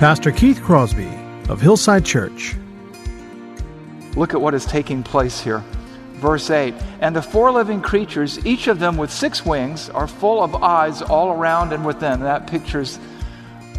Pastor 0.00 0.32
Keith 0.32 0.62
Crosby 0.62 1.10
of 1.50 1.60
Hillside 1.60 2.06
Church. 2.06 2.56
Look 4.16 4.32
at 4.32 4.40
what 4.40 4.54
is 4.54 4.64
taking 4.64 5.02
place 5.02 5.42
here. 5.42 5.62
Verse 6.14 6.48
8 6.48 6.72
And 7.02 7.14
the 7.14 7.20
four 7.20 7.52
living 7.52 7.82
creatures, 7.82 8.46
each 8.46 8.66
of 8.66 8.78
them 8.78 8.96
with 8.96 9.10
six 9.10 9.44
wings, 9.44 9.90
are 9.90 10.06
full 10.06 10.42
of 10.42 10.54
eyes 10.54 11.02
all 11.02 11.32
around 11.32 11.74
and 11.74 11.84
within. 11.84 12.20
That 12.20 12.46
pictures 12.46 12.98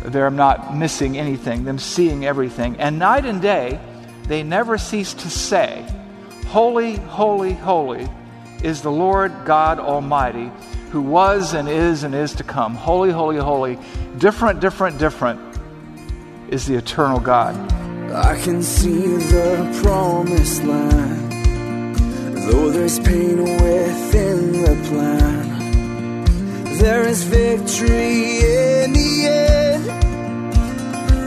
they're 0.04 0.30
not 0.30 0.78
missing 0.78 1.18
anything, 1.18 1.64
them 1.64 1.80
seeing 1.80 2.24
everything. 2.24 2.78
And 2.78 3.00
night 3.00 3.26
and 3.26 3.42
day, 3.42 3.80
they 4.28 4.44
never 4.44 4.78
cease 4.78 5.16
to 5.16 5.30
say, 5.32 5.84
Holy, 6.50 6.98
holy, 6.98 7.54
holy 7.54 8.08
is 8.62 8.84
the 8.84 8.92
Lord 8.92 9.34
God 9.44 9.80
Almighty, 9.80 10.52
who 10.92 11.02
was 11.02 11.56
and 11.56 11.68
is 11.68 12.04
and 12.04 12.14
is 12.14 12.36
to 12.36 12.44
come. 12.44 12.76
Holy, 12.76 13.10
holy, 13.10 13.38
holy. 13.38 13.80
Different, 14.20 14.60
different, 14.60 15.00
different 15.00 15.51
is 16.52 16.66
the 16.66 16.76
eternal 16.76 17.20
God. 17.20 17.56
I 18.12 18.38
can 18.44 18.62
see 18.62 19.18
the 19.34 19.82
promised 19.82 20.64
land, 20.66 21.32
though 22.44 22.70
there's 22.70 23.00
pain 23.00 23.42
within 23.42 24.52
the 24.62 24.76
plan. 24.90 25.48
There 26.78 27.08
is 27.08 27.24
victory 27.24 28.40
in 28.40 28.92
the 28.92 29.28
end. 29.28 29.86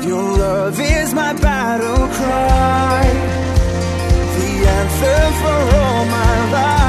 Your 0.05 0.37
love 0.37 0.79
is 0.79 1.15
my 1.15 1.33
battle 1.33 2.07
cry, 2.19 3.05
the 4.37 4.51
anthem 4.77 5.33
for 5.41 5.61
all 5.81 6.05
my 6.21 6.37
life. 6.53 6.85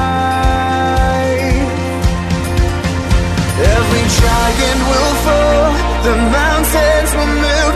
Every 3.76 4.04
giant 4.20 4.80
will 4.90 5.14
fall, 5.24 5.72
the 6.04 6.16
mountains 6.36 7.10
will 7.16 7.34
move, 7.46 7.75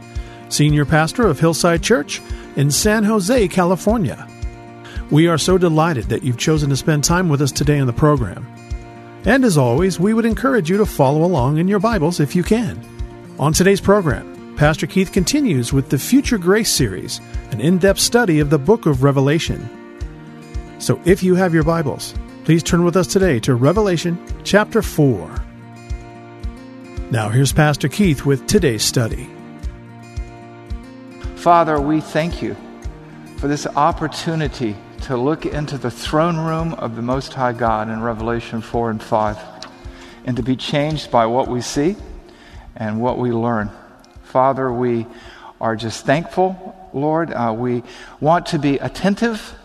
Senior 0.51 0.83
Pastor 0.83 1.27
of 1.27 1.39
Hillside 1.39 1.81
Church 1.81 2.21
in 2.57 2.69
San 2.69 3.05
Jose, 3.05 3.47
California. 3.47 4.27
We 5.09 5.27
are 5.27 5.37
so 5.37 5.57
delighted 5.57 6.05
that 6.05 6.23
you've 6.23 6.37
chosen 6.37 6.69
to 6.69 6.75
spend 6.75 7.05
time 7.05 7.29
with 7.29 7.41
us 7.41 7.53
today 7.53 7.79
on 7.79 7.87
the 7.87 7.93
program. 7.93 8.45
And 9.23 9.45
as 9.45 9.57
always, 9.57 9.97
we 9.97 10.13
would 10.13 10.25
encourage 10.25 10.69
you 10.69 10.75
to 10.77 10.85
follow 10.85 11.23
along 11.23 11.57
in 11.57 11.69
your 11.69 11.79
Bibles 11.79 12.19
if 12.19 12.35
you 12.35 12.43
can. 12.43 12.83
On 13.39 13.53
today's 13.53 13.79
program, 13.79 14.55
Pastor 14.57 14.87
Keith 14.87 15.13
continues 15.13 15.71
with 15.71 15.89
the 15.89 15.97
Future 15.97 16.37
Grace 16.37 16.69
series, 16.69 17.21
an 17.51 17.61
in 17.61 17.77
depth 17.77 17.99
study 17.99 18.39
of 18.39 18.49
the 18.49 18.59
book 18.59 18.85
of 18.85 19.03
Revelation. 19.03 19.69
So 20.79 20.99
if 21.05 21.23
you 21.23 21.35
have 21.35 21.53
your 21.53 21.63
Bibles, 21.63 22.13
please 22.43 22.61
turn 22.61 22.83
with 22.83 22.97
us 22.97 23.07
today 23.07 23.39
to 23.41 23.55
Revelation 23.55 24.21
chapter 24.43 24.81
4. 24.81 25.33
Now 27.09 27.29
here's 27.29 27.53
Pastor 27.53 27.87
Keith 27.87 28.25
with 28.25 28.47
today's 28.47 28.83
study. 28.83 29.29
Father, 31.41 31.81
we 31.81 32.01
thank 32.01 32.43
you 32.43 32.55
for 33.37 33.47
this 33.47 33.65
opportunity 33.65 34.75
to 35.01 35.17
look 35.17 35.43
into 35.43 35.75
the 35.75 35.89
throne 35.89 36.37
room 36.37 36.75
of 36.75 36.95
the 36.95 37.01
Most 37.01 37.33
High 37.33 37.53
God 37.53 37.89
in 37.89 37.99
Revelation 37.99 38.61
4 38.61 38.91
and 38.91 39.01
5 39.01 39.39
and 40.25 40.37
to 40.37 40.43
be 40.43 40.55
changed 40.55 41.09
by 41.09 41.25
what 41.25 41.47
we 41.47 41.61
see 41.61 41.95
and 42.75 43.01
what 43.01 43.17
we 43.17 43.31
learn. 43.31 43.71
Father, 44.21 44.71
we 44.71 45.07
are 45.59 45.75
just 45.75 46.05
thankful, 46.05 46.75
Lord. 46.93 47.33
Uh, 47.33 47.55
we 47.57 47.81
want 48.19 48.45
to 48.47 48.59
be 48.59 48.77
attentive. 48.77 49.55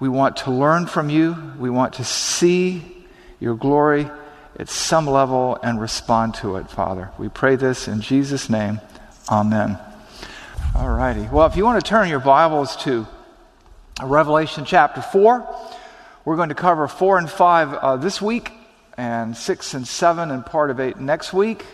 We 0.00 0.10
want 0.10 0.36
to 0.38 0.50
learn 0.50 0.86
from 0.88 1.08
you. 1.08 1.34
We 1.58 1.70
want 1.70 1.94
to 1.94 2.04
see 2.04 3.06
your 3.40 3.54
glory 3.54 4.10
at 4.58 4.68
some 4.68 5.06
level 5.06 5.58
and 5.62 5.80
respond 5.80 6.34
to 6.34 6.56
it, 6.56 6.68
Father. 6.68 7.12
We 7.18 7.30
pray 7.30 7.56
this 7.56 7.88
in 7.88 8.02
Jesus' 8.02 8.50
name. 8.50 8.82
Amen. 9.30 9.78
All 10.78 10.88
righty. 10.88 11.22
Well, 11.22 11.44
if 11.48 11.56
you 11.56 11.64
want 11.64 11.84
to 11.84 11.88
turn 11.88 12.08
your 12.08 12.20
Bibles 12.20 12.76
to 12.84 13.04
Revelation 14.00 14.64
chapter 14.64 15.02
4, 15.02 15.56
we're 16.24 16.36
going 16.36 16.50
to 16.50 16.54
cover 16.54 16.86
4 16.86 17.18
and 17.18 17.28
5 17.28 17.74
uh, 17.74 17.96
this 17.96 18.22
week, 18.22 18.52
and 18.96 19.36
6 19.36 19.74
and 19.74 19.88
7 19.88 20.30
and 20.30 20.46
part 20.46 20.70
of 20.70 20.78
8 20.78 21.00
next 21.00 21.32
week. 21.32 21.66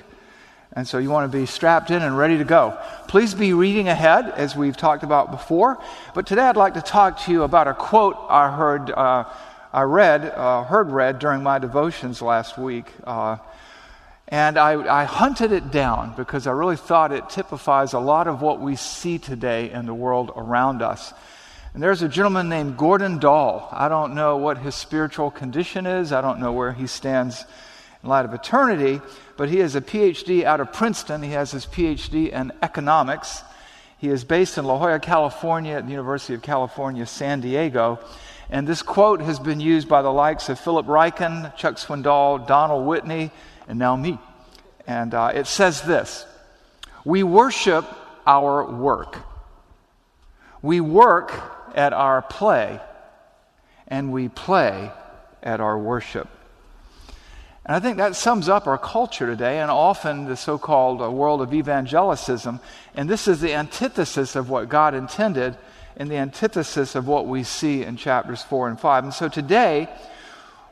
And 0.72 0.88
so 0.88 0.96
you 0.96 1.10
want 1.10 1.30
to 1.30 1.38
be 1.38 1.44
strapped 1.44 1.90
in 1.90 2.00
and 2.00 2.16
ready 2.16 2.38
to 2.38 2.44
go. 2.44 2.78
Please 3.06 3.34
be 3.34 3.52
reading 3.52 3.88
ahead, 3.88 4.30
as 4.30 4.56
we've 4.56 4.74
talked 4.74 5.02
about 5.02 5.30
before. 5.30 5.78
But 6.14 6.26
today 6.26 6.44
I'd 6.44 6.56
like 6.56 6.72
to 6.72 6.80
talk 6.80 7.20
to 7.24 7.30
you 7.30 7.42
about 7.42 7.68
a 7.68 7.74
quote 7.74 8.16
I 8.30 8.56
heard, 8.56 8.90
uh, 8.90 9.24
I 9.70 9.82
read, 9.82 10.30
uh, 10.30 10.64
heard 10.64 10.90
read 10.90 11.18
during 11.18 11.42
my 11.42 11.58
devotions 11.58 12.22
last 12.22 12.56
week. 12.56 12.90
And 14.28 14.58
I, 14.58 15.02
I, 15.02 15.04
hunted 15.04 15.52
it 15.52 15.70
down 15.70 16.14
because 16.16 16.46
I 16.46 16.52
really 16.52 16.78
thought 16.78 17.12
it 17.12 17.28
typifies 17.28 17.92
a 17.92 17.98
lot 17.98 18.26
of 18.26 18.40
what 18.40 18.58
we 18.58 18.74
see 18.74 19.18
today 19.18 19.70
in 19.70 19.84
the 19.84 19.92
world 19.92 20.32
around 20.34 20.80
us. 20.80 21.12
And 21.74 21.82
there's 21.82 22.00
a 22.00 22.08
gentleman 22.08 22.48
named 22.48 22.78
Gordon 22.78 23.18
Dahl. 23.18 23.68
I 23.70 23.88
don't 23.88 24.14
know 24.14 24.38
what 24.38 24.58
his 24.58 24.74
spiritual 24.74 25.30
condition 25.30 25.86
is, 25.86 26.10
I 26.10 26.22
don't 26.22 26.40
know 26.40 26.52
where 26.52 26.72
he 26.72 26.86
stands 26.86 27.44
in 28.02 28.08
light 28.08 28.24
of 28.24 28.32
eternity, 28.32 29.02
but 29.36 29.50
he 29.50 29.58
has 29.58 29.74
a 29.74 29.82
PhD 29.82 30.44
out 30.44 30.60
of 30.60 30.72
Princeton. 30.72 31.22
He 31.22 31.32
has 31.32 31.50
his 31.50 31.66
PhD 31.66 32.32
in 32.32 32.52
economics. 32.62 33.42
He 33.98 34.08
is 34.08 34.24
based 34.24 34.56
in 34.56 34.64
La 34.64 34.78
Jolla, 34.78 35.00
California, 35.00 35.76
at 35.76 35.84
the 35.84 35.90
University 35.90 36.34
of 36.34 36.42
California, 36.42 37.06
San 37.06 37.40
Diego. 37.40 37.98
And 38.50 38.68
this 38.68 38.82
quote 38.82 39.20
has 39.20 39.38
been 39.38 39.60
used 39.60 39.88
by 39.88 40.02
the 40.02 40.12
likes 40.12 40.48
of 40.48 40.60
Philip 40.60 40.86
Ryken, 40.86 41.56
Chuck 41.56 41.76
Swindoll, 41.76 42.46
Donald 42.46 42.86
Whitney, 42.86 43.30
and 43.68 43.78
now 43.78 43.96
me. 43.96 44.18
And 44.86 45.14
uh, 45.14 45.32
it 45.34 45.46
says 45.46 45.82
this 45.82 46.26
We 47.04 47.22
worship 47.22 47.86
our 48.26 48.64
work. 48.64 49.18
We 50.62 50.80
work 50.80 51.32
at 51.74 51.92
our 51.92 52.22
play, 52.22 52.80
and 53.88 54.12
we 54.12 54.28
play 54.28 54.90
at 55.42 55.60
our 55.60 55.78
worship. 55.78 56.28
And 57.66 57.74
I 57.74 57.80
think 57.80 57.96
that 57.96 58.14
sums 58.14 58.48
up 58.48 58.66
our 58.66 58.76
culture 58.76 59.26
today 59.26 59.60
and 59.60 59.70
often 59.70 60.26
the 60.26 60.36
so 60.36 60.58
called 60.58 61.00
uh, 61.00 61.10
world 61.10 61.40
of 61.40 61.50
evangelicism. 61.50 62.60
And 62.94 63.08
this 63.08 63.26
is 63.26 63.40
the 63.40 63.54
antithesis 63.54 64.36
of 64.36 64.50
what 64.50 64.68
God 64.68 64.94
intended 64.94 65.56
and 65.96 66.10
the 66.10 66.16
antithesis 66.16 66.94
of 66.94 67.06
what 67.06 67.26
we 67.26 67.42
see 67.42 67.82
in 67.82 67.96
chapters 67.96 68.42
4 68.42 68.68
and 68.68 68.78
5. 68.80 69.04
And 69.04 69.14
so 69.14 69.28
today, 69.28 69.88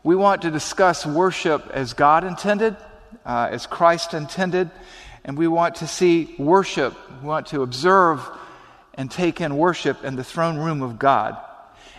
we 0.03 0.17
want 0.17 0.43
to 0.43 0.51
discuss 0.51 1.07
worship 1.07 1.71
as 1.73 1.95
God 1.95 2.25
intended, 2.25 2.77
uh, 3.25 3.49
as 3.51 3.67
Christ 3.67 4.15
intended, 4.15 4.71
and 5.25 5.39
we 5.39 5.47
want 5.47 5.77
to 5.77 5.87
see 5.87 6.35
worship, 6.39 6.95
we 7.21 7.29
want 7.29 7.47
to 7.49 7.63
observe 7.63 8.21
and 8.95 9.11
take 9.11 9.41
in 9.41 9.57
worship 9.57 10.05
in 10.05 10.17
the 10.17 10.25
throne 10.25 10.59
room 10.59 10.83
of 10.83 10.99
God. 10.99 11.37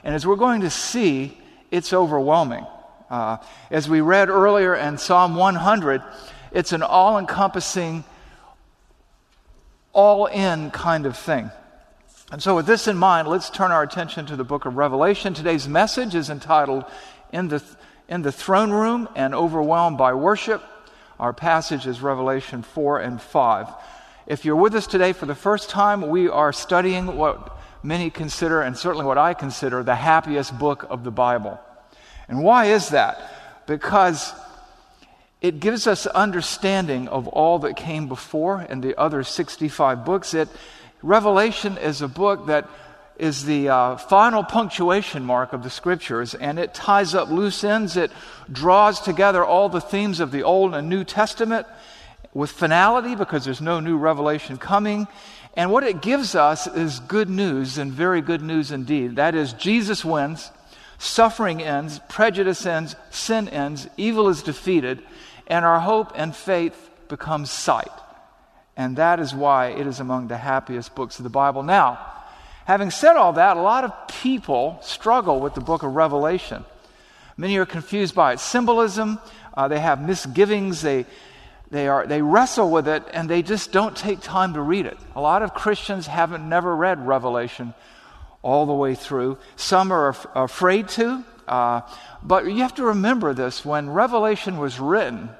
And 0.04 0.14
as 0.14 0.28
we're 0.28 0.36
going 0.36 0.62
to 0.62 0.70
see, 0.70 1.38
it's 1.72 1.94
overwhelming. 1.94 2.66
Uh, 3.10 3.38
as 3.72 3.90
we 3.90 4.02
read 4.02 4.30
earlier 4.30 4.76
in 4.76 4.98
Psalm 4.98 5.36
100, 5.36 6.02
it's 6.52 6.72
an 6.72 6.84
all 6.84 7.18
encompassing, 7.18 8.04
all 9.92 10.26
in 10.28 10.72
kind 10.72 11.06
of 11.06 11.18
thing. 11.18 11.52
And 12.32 12.42
so, 12.42 12.56
with 12.56 12.66
this 12.66 12.88
in 12.88 12.98
mind, 12.98 13.28
let's 13.28 13.50
turn 13.50 13.72
our 13.72 13.84
attention 13.84 14.26
to 14.28 14.36
the 14.36 14.44
book 14.44 14.66
of 14.66 14.76
Revelation. 14.76 15.34
Today's 15.34 15.68
message 15.68 16.16
is 16.16 16.30
entitled 16.30 16.86
In 17.32 17.48
the, 17.48 17.64
in 18.10 18.24
the 18.24 18.32
Throne 18.32 18.72
Room 18.72 19.08
and 19.16 19.36
Overwhelmed 19.36 19.98
by 19.98 20.14
Worship. 20.14 20.64
Our 21.24 21.32
passage 21.32 21.88
is 21.88 22.02
Revelation 22.02 22.64
4 22.64 23.00
and 23.00 23.22
5. 23.22 23.70
if 24.28 24.44
you're 24.44 24.58
with 24.58 24.76
us 24.76 24.86
today 24.86 25.14
for 25.14 25.26
the 25.26 25.34
first 25.34 25.70
time, 25.70 26.10
we 26.10 26.28
are 26.28 26.52
studying 26.52 27.16
what 27.16 27.58
many 27.82 28.10
consider, 28.10 28.62
and 28.62 28.78
certainly 28.78 29.06
what 29.06 29.18
I 29.18 29.34
consider, 29.34 29.84
the 29.84 29.96
happiest 29.96 30.60
book 30.60 30.86
of 30.90 31.06
the 31.06 31.12
Bible. 31.12 31.62
And 32.28 32.44
why 32.44 32.66
is 32.66 32.90
that? 32.90 33.22
Because 33.68 34.34
it 35.40 35.62
gives 35.62 35.88
us 35.88 36.08
understanding 36.08 37.08
of 37.08 37.30
all 37.30 37.58
that 37.60 37.78
came 37.78 38.10
before 38.10 38.64
in 38.64 38.82
the 38.82 39.00
other 39.00 39.24
65 39.24 40.04
books. 40.04 40.34
It, 40.34 40.50
Revelation 41.02 41.78
is 41.78 42.02
a 42.02 42.10
book 42.10 42.48
that 42.48 42.68
is 43.18 43.46
the 43.46 43.70
uh, 43.70 43.98
final 43.98 44.44
punctuation 44.44 45.24
mark 45.24 45.54
of 45.54 45.64
the 45.64 45.70
scriptures, 45.70 46.34
and 46.34 46.58
it 46.58 46.74
ties 46.74 47.14
up 47.14 47.30
loose 47.30 47.64
ends. 47.64 47.96
It 47.96 48.12
draws 48.52 49.00
together 49.00 49.46
all 49.46 49.70
the 49.70 49.82
themes 49.82 50.20
of 50.20 50.32
the 50.32 50.44
Old 50.44 50.74
and 50.74 50.90
New 50.90 51.04
Testament 51.04 51.68
with 52.34 52.52
finality 52.52 53.16
because 53.16 53.46
there's 53.46 53.62
no 53.62 53.80
new 53.80 53.98
revelation 53.98 54.58
coming. 54.58 55.08
And 55.56 55.72
what 55.72 55.84
it 55.84 56.02
gives 56.02 56.34
us 56.34 56.66
is 56.66 57.00
good 57.02 57.30
news, 57.30 57.78
and 57.78 57.92
very 57.92 58.22
good 58.22 58.42
news 58.42 58.72
indeed. 58.72 59.18
That 59.18 59.36
is, 59.36 59.54
Jesus 59.54 60.04
wins, 60.04 60.50
suffering 60.98 61.62
ends, 61.62 62.00
prejudice 62.10 62.66
ends, 62.66 62.96
sin 63.12 63.48
ends, 63.50 63.88
evil 63.96 64.30
is 64.30 64.42
defeated, 64.42 65.04
and 65.46 65.64
our 65.64 65.80
hope 65.80 66.12
and 66.16 66.36
faith 66.36 66.90
becomes 67.08 67.52
sight. 67.52 67.92
And 68.76 68.98
that 68.98 69.20
is 69.20 69.36
why 69.36 69.68
it 69.68 69.86
is 69.86 70.00
among 70.00 70.28
the 70.28 70.38
happiest 70.38 70.96
books 70.96 71.20
of 71.20 71.24
the 71.24 71.30
Bible. 71.30 71.62
Now, 71.62 72.00
having 72.66 72.92
said 72.92 73.16
all 73.16 73.34
that, 73.34 73.58
a 73.58 73.62
lot 73.62 73.84
of 73.84 74.08
people 74.08 74.80
struggle 74.82 75.40
with 75.40 75.54
the 75.54 75.62
book 75.62 75.84
of 75.84 75.96
Revelation. 75.96 76.66
Many 77.38 77.58
are 77.58 77.66
confused 77.66 78.14
by 78.16 78.34
its 78.34 78.44
symbolism, 78.44 79.20
uh, 79.56 79.68
they 79.68 79.80
have 79.80 80.02
misgivings, 80.02 80.82
they 80.82 81.06
they, 81.74 81.88
are, 81.88 82.06
they 82.06 82.22
wrestle 82.22 82.70
with 82.70 82.88
it 82.88 83.04
and 83.14 83.28
they 83.28 83.42
just 83.42 83.72
don't 83.72 83.98
take 83.98 84.22
time 84.22 84.54
to 84.54 84.62
read 84.62 84.86
it. 84.86 84.96
A 85.16 85.22
lot 85.22 85.42
of 85.42 85.56
Christians 85.56 86.06
haven't 86.06 86.48
never 86.48 86.74
read 86.74 87.06
Revelation 87.06 87.74
all 88.44 88.68
the 88.68 88.74
way 88.74 88.94
through. 88.94 89.40
Some 89.56 89.92
are 89.92 90.10
af- 90.10 90.28
afraid 90.36 90.88
to. 90.90 91.24
Uh, 91.48 91.82
but 92.22 92.46
you 92.46 92.58
have 92.58 92.76
to 92.76 92.86
remember 92.86 93.34
this 93.34 93.66
when 93.66 93.90
Revelation 93.90 94.58
was 94.58 94.80
written, 94.80 95.32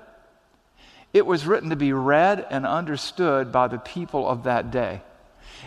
it 1.14 1.28
was 1.28 1.46
written 1.46 1.70
to 1.70 1.76
be 1.76 1.94
read 1.94 2.44
and 2.50 2.66
understood 2.66 3.52
by 3.52 3.68
the 3.68 3.78
people 3.78 4.28
of 4.28 4.44
that 4.46 4.72
day. 4.72 5.04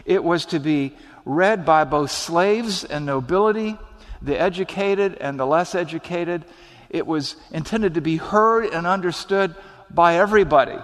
It 0.05 0.25
was 0.25 0.47
to 0.47 0.59
be 0.59 0.97
read 1.27 1.67
by 1.67 1.85
both 1.85 2.11
slaves 2.11 2.85
and 2.85 3.05
nobility, 3.05 3.77
the 4.23 4.41
educated 4.41 5.19
and 5.21 5.39
the 5.39 5.45
less 5.45 5.75
educated. 5.75 6.45
It 6.89 7.07
was 7.07 7.37
intended 7.51 7.95
to 7.95 8.01
be 8.01 8.17
heard 8.17 8.67
and 8.67 8.87
understood 8.87 9.55
by 9.91 10.17
everybody. 10.17 10.79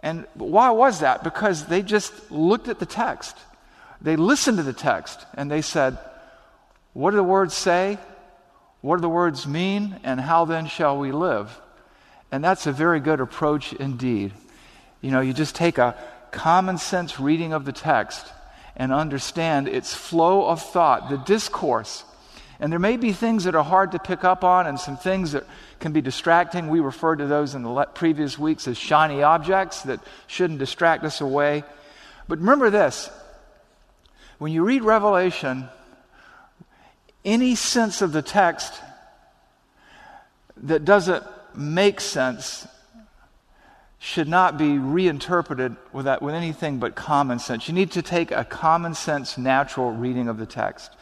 And 0.00 0.26
why 0.34 0.70
was 0.72 1.00
that? 1.00 1.24
Because 1.24 1.64
they 1.66 1.80
just 1.80 2.30
looked 2.30 2.68
at 2.68 2.80
the 2.80 2.86
text. 2.86 3.38
They 4.02 4.16
listened 4.16 4.58
to 4.58 4.64
the 4.64 4.74
text 4.74 5.24
and 5.34 5.50
they 5.50 5.62
said, 5.62 5.96
What 6.92 7.12
do 7.12 7.16
the 7.16 7.22
words 7.22 7.54
say? 7.54 7.98
What 8.82 8.96
do 8.96 9.02
the 9.02 9.08
words 9.08 9.46
mean? 9.46 9.98
And 10.02 10.20
how 10.20 10.44
then 10.44 10.66
shall 10.66 10.98
we 10.98 11.12
live? 11.12 11.58
And 12.30 12.42
that's 12.42 12.66
a 12.66 12.72
very 12.72 13.00
good 13.00 13.20
approach 13.20 13.72
indeed. 13.72 14.32
You 15.00 15.12
know, 15.12 15.20
you 15.20 15.32
just 15.32 15.54
take 15.54 15.78
a 15.78 15.96
common 16.32 16.78
sense 16.78 17.20
reading 17.20 17.52
of 17.52 17.64
the 17.64 17.72
text 17.72 18.26
and 18.76 18.92
understand 18.92 19.68
its 19.68 19.94
flow 19.94 20.46
of 20.46 20.62
thought, 20.62 21.08
the 21.10 21.18
discourse 21.18 22.04
and 22.60 22.72
there 22.72 22.80
may 22.80 22.96
be 22.96 23.12
things 23.12 23.44
that 23.44 23.54
are 23.54 23.64
hard 23.64 23.92
to 23.92 23.98
pick 23.98 24.24
up 24.24 24.44
on 24.44 24.66
and 24.66 24.78
some 24.78 24.96
things 24.96 25.32
that 25.32 25.44
can 25.80 25.92
be 25.92 26.00
distracting. 26.00 26.68
We 26.68 26.80
referred 26.80 27.16
to 27.16 27.26
those 27.26 27.54
in 27.54 27.62
the 27.62 27.84
previous 27.94 28.38
weeks 28.38 28.68
as 28.68 28.78
shiny 28.78 29.22
objects 29.22 29.82
that 29.82 30.00
shouldn't 30.26 30.60
distract 30.60 31.04
us 31.04 31.20
away. 31.20 31.64
But 32.28 32.38
remember 32.38 32.70
this 32.70 33.10
when 34.38 34.52
you 34.52 34.64
read 34.64 34.82
Revelation, 34.82 35.68
any 37.24 37.54
sense 37.54 38.02
of 38.02 38.12
the 38.12 38.22
text 38.22 38.80
that 40.58 40.84
doesn't 40.84 41.24
make 41.54 42.00
sense 42.00 42.66
should 44.04 44.28
not 44.28 44.58
be 44.58 44.76
reinterpreted 44.76 45.74
with, 45.90 46.04
that, 46.04 46.20
with 46.20 46.34
anything 46.34 46.78
but 46.78 46.94
common 46.94 47.38
sense. 47.38 47.68
You 47.68 47.72
need 47.72 47.92
to 47.92 48.02
take 48.02 48.30
a 48.30 48.44
common 48.44 48.92
sense, 48.92 49.38
natural 49.38 49.92
reading 49.92 50.28
of 50.28 50.36
the 50.36 50.44
text. 50.44 50.92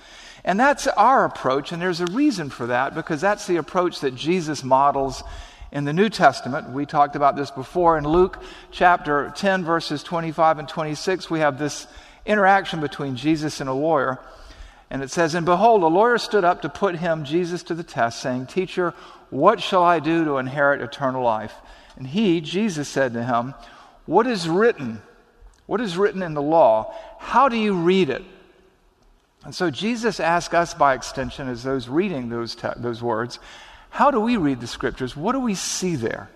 And 0.45 0.59
that's 0.59 0.87
our 0.87 1.25
approach, 1.25 1.73
and 1.73 1.83
there's 1.83 2.01
a 2.01 2.07
reason 2.07 2.49
for 2.49 2.69
that 2.69 2.95
because 2.95 3.21
that's 3.21 3.49
the 3.49 3.57
approach 3.57 3.99
that 4.01 4.15
Jesus 4.15 4.63
models 4.63 5.25
in 5.73 5.85
the 5.85 5.93
New 5.93 6.11
Testament. 6.11 6.71
We 6.71 6.87
talked 6.87 7.17
about 7.17 7.35
this 7.35 7.51
before. 7.51 7.99
In 7.99 8.05
Luke 8.05 8.41
chapter 8.71 9.33
10, 9.35 9.65
verses 9.65 10.05
25 10.05 10.61
and 10.61 10.69
26, 10.69 11.29
we 11.29 11.41
have 11.41 11.59
this 11.59 11.89
interaction 12.25 12.81
between 12.81 13.17
Jesus 13.17 13.61
and 13.61 13.69
a 13.69 13.75
lawyer. 13.75 14.21
And 14.91 15.03
it 15.03 15.11
says, 15.11 15.35
And 15.35 15.45
behold, 15.45 15.83
a 15.83 15.89
lawyer 15.89 16.19
stood 16.19 16.45
up 16.45 16.63
to 16.63 16.69
put 16.69 16.95
him, 16.95 17.25
Jesus, 17.25 17.65
to 17.65 17.75
the 17.75 17.83
test, 17.83 18.23
saying, 18.23 18.47
Teacher, 18.47 18.95
what 19.31 19.61
shall 19.61 19.83
I 19.83 19.99
do 19.99 20.25
to 20.25 20.39
inherit 20.39 20.81
eternal 20.81 21.25
life? 21.25 21.55
And 21.97 22.07
he, 22.07 22.41
Jesus, 22.41 22.89
said 22.89 23.13
to 23.15 23.25
him, 23.25 23.55
What 24.07 24.27
is 24.27 24.49
written? 24.49 25.03
What 25.67 25.81
is 25.81 25.97
written 25.97 26.23
in 26.23 26.35
the 26.35 26.43
law? 26.43 26.95
How 27.19 27.49
do 27.49 27.57
you 27.57 27.75
read 27.75 28.11
it? 28.11 28.23
And 29.45 29.55
so 29.55 29.71
Jesus 29.71 30.21
asks 30.21 30.55
us 30.55 30.75
by 30.75 30.95
extension, 30.95 31.49
as 31.49 31.63
those 31.63 31.89
reading 31.89 32.29
those, 32.29 32.55
te- 32.55 32.69
those 32.77 33.03
words, 33.03 33.39
how 33.91 34.11
do 34.11 34.21
we 34.21 34.37
read 34.37 34.61
the 34.61 34.67
scriptures? 34.67 35.17
What 35.17 35.33
do 35.33 35.41
we 35.41 35.55
see 35.55 35.97
there? 35.97 36.31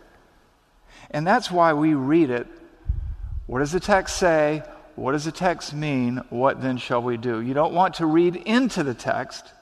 And 1.11 1.27
that's 1.27 1.51
why 1.51 1.73
we 1.73 1.95
read 1.95 2.31
it. 2.31 2.47
What 3.47 3.61
does 3.61 3.73
the 3.73 3.81
text 3.81 4.17
say? 4.17 4.63
What 4.97 5.13
does 5.13 5.25
the 5.25 5.33
text 5.33 5.73
mean? 5.73 6.23
What 6.31 6.61
then 6.61 6.79
shall 6.79 7.03
we 7.03 7.17
do? 7.17 7.41
You 7.41 7.55
don't 7.55 7.75
want 7.75 7.95
to 7.95 8.07
read 8.07 8.37
into 8.37 8.83
the 8.83 8.95
text. 8.95 9.53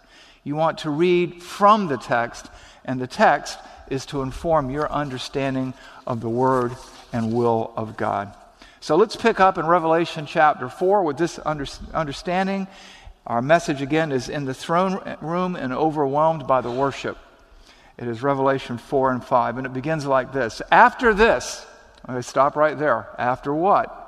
You 0.42 0.56
want 0.56 0.78
to 0.78 0.90
read 0.90 1.42
from 1.42 1.88
the 1.88 1.96
text, 1.96 2.50
and 2.84 3.00
the 3.00 3.06
text 3.06 3.58
is 3.88 4.06
to 4.06 4.22
inform 4.22 4.70
your 4.70 4.90
understanding 4.90 5.74
of 6.06 6.20
the 6.20 6.28
Word 6.28 6.72
and 7.12 7.32
will 7.32 7.72
of 7.76 7.96
God. 7.96 8.34
So 8.80 8.96
let's 8.96 9.16
pick 9.16 9.40
up 9.40 9.56
in 9.56 9.66
Revelation 9.66 10.26
chapter 10.26 10.68
4 10.68 11.04
with 11.04 11.16
this 11.16 11.38
under- 11.44 11.66
understanding 11.92 12.66
our 13.26 13.40
message 13.40 13.80
again 13.80 14.12
is 14.12 14.28
in 14.28 14.44
the 14.44 14.52
throne 14.52 15.00
room 15.22 15.56
and 15.56 15.72
overwhelmed 15.72 16.46
by 16.46 16.60
the 16.60 16.70
worship. 16.70 17.16
It 17.96 18.06
is 18.06 18.22
Revelation 18.22 18.76
4 18.76 19.12
and 19.12 19.24
5, 19.24 19.56
and 19.56 19.66
it 19.66 19.72
begins 19.72 20.04
like 20.04 20.32
this 20.32 20.60
After 20.70 21.14
this, 21.14 21.64
okay, 22.08 22.20
stop 22.20 22.56
right 22.56 22.78
there. 22.78 23.08
After 23.18 23.54
what? 23.54 24.00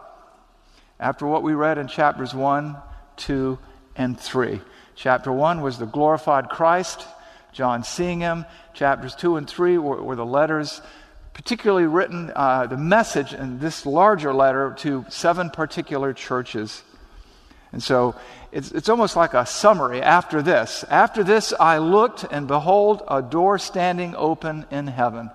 After 1.00 1.26
what 1.26 1.43
we 1.43 1.55
read 1.55 1.78
in 1.78 1.88
chapters 1.88 2.35
1, 2.35 2.76
2, 3.16 3.59
and 3.97 4.18
3. 4.18 4.61
Chapter 4.95 5.33
1 5.33 5.62
was 5.62 5.78
the 5.78 5.87
glorified 5.87 6.49
Christ, 6.49 7.06
John 7.56 7.84
seeing 7.84 8.20
him. 8.20 8.44
Chapters 8.75 9.14
2 9.14 9.36
and 9.36 9.48
3 9.48 9.78
were, 9.78 10.02
were 10.02 10.14
the 10.14 10.26
letters, 10.26 10.82
particularly 11.32 11.86
written, 11.86 12.30
uh, 12.36 12.66
the 12.66 12.76
message 12.76 13.32
in 13.32 13.58
this 13.58 13.86
larger 13.86 14.34
letter 14.34 14.75
to 14.80 15.06
seven 15.08 15.48
particular 15.48 16.12
churches. 16.12 16.82
And 17.72 17.82
so 17.82 18.14
it's, 18.52 18.72
it's 18.72 18.90
almost 18.90 19.16
like 19.16 19.32
a 19.32 19.46
summary 19.46 20.02
after 20.02 20.42
this. 20.42 20.84
After 20.90 21.25
this, 21.25 21.54
I 21.58 21.78
looked, 21.78 22.25
and 22.30 22.46
behold, 22.46 23.02
a 23.08 23.22
door 23.22 23.58
standing 23.58 24.14
open 24.14 24.66
in 24.70 24.86
heaven. 24.88 25.30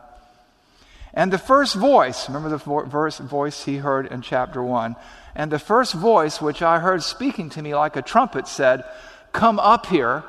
And 1.15 1.33
the 1.33 1.39
first 1.39 1.73
voice, 1.73 2.29
remember 2.29 2.49
the 2.49 2.85
verse, 2.87 3.17
voice 3.17 3.65
he 3.65 3.77
heard 3.77 4.05
in 4.05 4.21
chapter 4.21 4.61
1? 4.61 4.95
And 5.33 5.51
the 5.51 5.57
first 5.57 5.95
voice 5.95 6.39
which 6.39 6.61
I 6.61 6.77
heard 6.77 7.01
speaking 7.01 7.49
to 7.49 7.61
me 7.63 7.73
like 7.73 7.95
a 7.95 8.03
trumpet 8.03 8.47
said, 8.47 8.83
Come 9.31 9.57
up 9.57 9.87
here, 9.87 10.23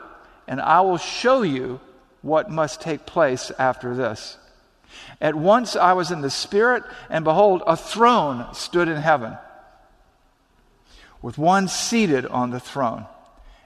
and 0.46 0.60
I 0.60 0.80
will 0.80 0.98
show 0.98 1.42
you 1.42 1.80
what 2.22 2.50
must 2.50 2.80
take 2.80 3.06
place 3.06 3.50
after 3.58 3.94
this. 3.94 4.36
At 5.20 5.34
once 5.34 5.76
I 5.76 5.92
was 5.92 6.10
in 6.10 6.20
the 6.20 6.30
Spirit, 6.30 6.84
and 7.08 7.24
behold, 7.24 7.62
a 7.66 7.76
throne 7.76 8.46
stood 8.54 8.88
in 8.88 8.96
heaven 8.96 9.36
with 11.22 11.38
one 11.38 11.68
seated 11.68 12.26
on 12.26 12.50
the 12.50 12.60
throne. 12.60 13.06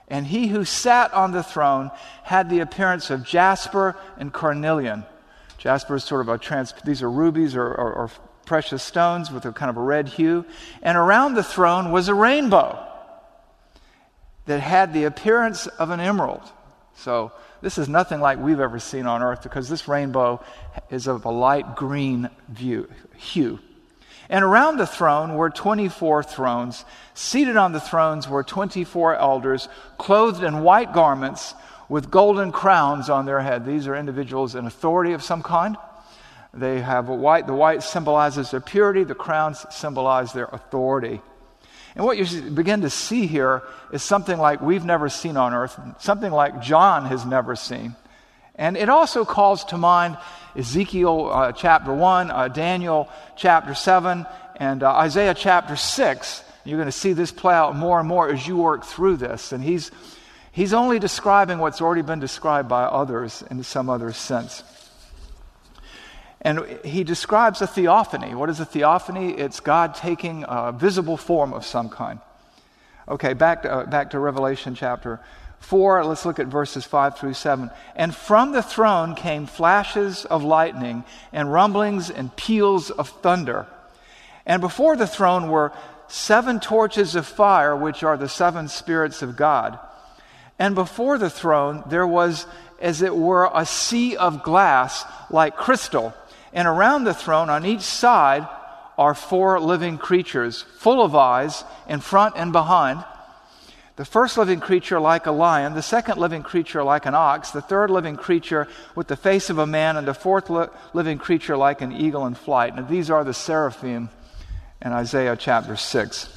And 0.07 0.25
he 0.27 0.47
who 0.47 0.63
sat 0.63 1.13
on 1.13 1.31
the 1.31 1.43
throne 1.43 1.91
had 2.23 2.49
the 2.49 2.59
appearance 2.59 3.09
of 3.09 3.25
jasper 3.25 3.97
and 4.17 4.31
carnelian. 4.31 5.05
Jasper 5.57 5.95
is 5.95 6.03
sort 6.03 6.21
of 6.21 6.29
a 6.29 6.37
trans, 6.37 6.73
these 6.85 7.01
are 7.01 7.11
rubies 7.11 7.55
or, 7.55 7.65
or, 7.65 7.93
or 7.93 8.11
precious 8.45 8.83
stones 8.83 9.31
with 9.31 9.45
a 9.45 9.51
kind 9.51 9.69
of 9.69 9.75
a 9.75 9.81
red 9.81 10.07
hue. 10.07 10.45
And 10.81 10.97
around 10.97 11.33
the 11.33 11.43
throne 11.43 11.91
was 11.91 12.07
a 12.07 12.13
rainbow 12.13 12.81
that 14.45 14.61
had 14.61 14.93
the 14.93 15.03
appearance 15.03 15.67
of 15.67 15.89
an 15.89 15.99
emerald. 15.99 16.43
So 16.97 17.31
this 17.61 17.77
is 17.77 17.87
nothing 17.87 18.19
like 18.19 18.39
we've 18.39 18.59
ever 18.59 18.79
seen 18.79 19.05
on 19.05 19.21
earth 19.21 19.43
because 19.43 19.69
this 19.69 19.87
rainbow 19.87 20.43
is 20.89 21.07
of 21.07 21.25
a 21.25 21.29
light 21.29 21.75
green 21.75 22.29
view, 22.49 22.89
hue. 23.15 23.59
And 24.29 24.43
around 24.43 24.77
the 24.77 24.87
throne 24.87 25.35
were 25.35 25.49
24 25.49 26.23
thrones. 26.23 26.83
Seated 27.13 27.55
on 27.55 27.71
the 27.71 27.79
thrones 27.79 28.27
were 28.27 28.43
24 28.43 29.15
elders, 29.15 29.69
clothed 29.97 30.43
in 30.43 30.63
white 30.63 30.91
garments 30.91 31.53
with 31.87 32.11
golden 32.11 32.51
crowns 32.51 33.09
on 33.09 33.25
their 33.25 33.39
head. 33.39 33.65
These 33.65 33.87
are 33.87 33.95
individuals 33.95 34.55
in 34.55 34.65
authority 34.65 35.13
of 35.13 35.23
some 35.23 35.43
kind. 35.43 35.77
They 36.53 36.81
have 36.81 37.09
a 37.09 37.15
white, 37.15 37.45
the 37.45 37.53
white 37.53 37.83
symbolizes 37.83 38.51
their 38.51 38.59
purity, 38.59 39.03
the 39.03 39.15
crowns 39.15 39.65
symbolize 39.69 40.33
their 40.33 40.49
authority. 40.51 41.21
And 41.97 42.05
what 42.05 42.19
you 42.19 42.51
begin 42.51 42.81
to 42.81 42.91
see 42.91 43.25
here 43.25 43.63
is 43.91 44.03
something 44.03 44.37
like 44.37 44.61
we've 44.61 44.85
never 44.85 45.09
seen 45.09 45.35
on 45.35 45.55
earth, 45.55 45.79
something 45.97 46.31
like 46.31 46.61
John 46.61 47.05
has 47.05 47.25
never 47.25 47.55
seen. 47.55 47.95
And 48.53 48.77
it 48.77 48.87
also 48.87 49.25
calls 49.25 49.65
to 49.65 49.79
mind 49.79 50.15
Ezekiel 50.55 51.31
uh, 51.31 51.51
chapter 51.53 51.91
1, 51.91 52.29
uh, 52.29 52.49
Daniel 52.49 53.09
chapter 53.35 53.73
7, 53.73 54.27
and 54.57 54.83
uh, 54.83 54.91
Isaiah 54.91 55.33
chapter 55.33 55.75
6. 55.75 56.43
You're 56.65 56.77
going 56.77 56.85
to 56.85 56.91
see 56.91 57.13
this 57.13 57.31
play 57.31 57.55
out 57.55 57.75
more 57.75 57.97
and 57.97 58.07
more 58.07 58.29
as 58.29 58.47
you 58.47 58.57
work 58.57 58.85
through 58.85 59.17
this. 59.17 59.51
And 59.51 59.63
he's, 59.63 59.89
he's 60.51 60.73
only 60.73 60.99
describing 60.99 61.57
what's 61.57 61.81
already 61.81 62.03
been 62.03 62.19
described 62.19 62.69
by 62.69 62.83
others 62.83 63.43
in 63.49 63.63
some 63.63 63.89
other 63.89 64.13
sense. 64.13 64.63
And 66.47 66.65
he 66.85 67.03
describes 67.03 67.61
a 67.61 67.67
theophany. 67.67 68.33
What 68.33 68.49
is 68.49 68.61
a 68.61 68.65
theophany? 68.65 69.31
It's 69.31 69.59
God 69.59 69.95
taking 69.95 70.45
a 70.47 70.71
visible 70.71 71.17
form 71.17 71.51
of 71.51 71.65
some 71.65 71.89
kind. 71.89 72.21
Okay, 73.09 73.33
back 73.33 73.63
to, 73.63 73.69
uh, 73.69 73.85
back 73.85 74.11
to 74.11 74.19
Revelation 74.19 74.73
chapter 74.73 75.19
4. 75.59 76.05
Let's 76.05 76.25
look 76.25 76.39
at 76.39 76.47
verses 76.47 76.85
5 76.85 77.17
through 77.17 77.33
7. 77.33 77.69
And 77.97 78.15
from 78.15 78.53
the 78.53 78.63
throne 78.63 79.13
came 79.13 79.45
flashes 79.45 80.23
of 80.23 80.41
lightning, 80.41 81.03
and 81.33 81.51
rumblings 81.51 82.09
and 82.09 82.33
peals 82.37 82.91
of 82.91 83.09
thunder. 83.09 83.67
And 84.45 84.61
before 84.61 84.95
the 84.95 85.05
throne 85.05 85.49
were 85.49 85.73
seven 86.07 86.61
torches 86.61 87.15
of 87.15 87.27
fire, 87.27 87.75
which 87.75 88.03
are 88.03 88.15
the 88.15 88.29
seven 88.29 88.69
spirits 88.69 89.21
of 89.21 89.35
God. 89.35 89.77
And 90.57 90.75
before 90.75 91.17
the 91.17 91.29
throne 91.29 91.83
there 91.87 92.07
was, 92.07 92.45
as 92.79 93.01
it 93.01 93.13
were, 93.13 93.51
a 93.53 93.65
sea 93.65 94.15
of 94.15 94.43
glass 94.43 95.03
like 95.29 95.57
crystal 95.57 96.13
and 96.53 96.67
around 96.67 97.03
the 97.03 97.13
throne 97.13 97.49
on 97.49 97.65
each 97.65 97.81
side 97.81 98.47
are 98.97 99.13
four 99.13 99.59
living 99.59 99.97
creatures, 99.97 100.63
full 100.77 101.01
of 101.03 101.15
eyes 101.15 101.63
in 101.87 101.99
front 101.99 102.35
and 102.35 102.51
behind. 102.51 103.03
The 103.95 104.05
first 104.05 104.37
living 104.37 104.59
creature 104.59 104.99
like 104.99 105.25
a 105.25 105.31
lion, 105.31 105.73
the 105.73 105.81
second 105.81 106.19
living 106.19 106.43
creature 106.43 106.83
like 106.83 107.05
an 107.07 107.15
ox, 107.15 107.51
the 107.51 107.61
third 107.61 107.89
living 107.89 108.15
creature 108.15 108.67
with 108.95 109.07
the 109.07 109.15
face 109.15 109.49
of 109.49 109.57
a 109.57 109.65
man, 109.65 109.97
and 109.97 110.07
the 110.07 110.13
fourth 110.13 110.49
li- 110.49 110.67
living 110.93 111.17
creature 111.17 111.57
like 111.57 111.81
an 111.81 111.91
eagle 111.91 112.27
in 112.27 112.35
flight. 112.35 112.75
And 112.75 112.87
these 112.87 113.09
are 113.09 113.23
the 113.23 113.33
seraphim 113.33 114.09
in 114.83 114.91
Isaiah 114.91 115.35
chapter 115.35 115.75
6. 115.75 116.29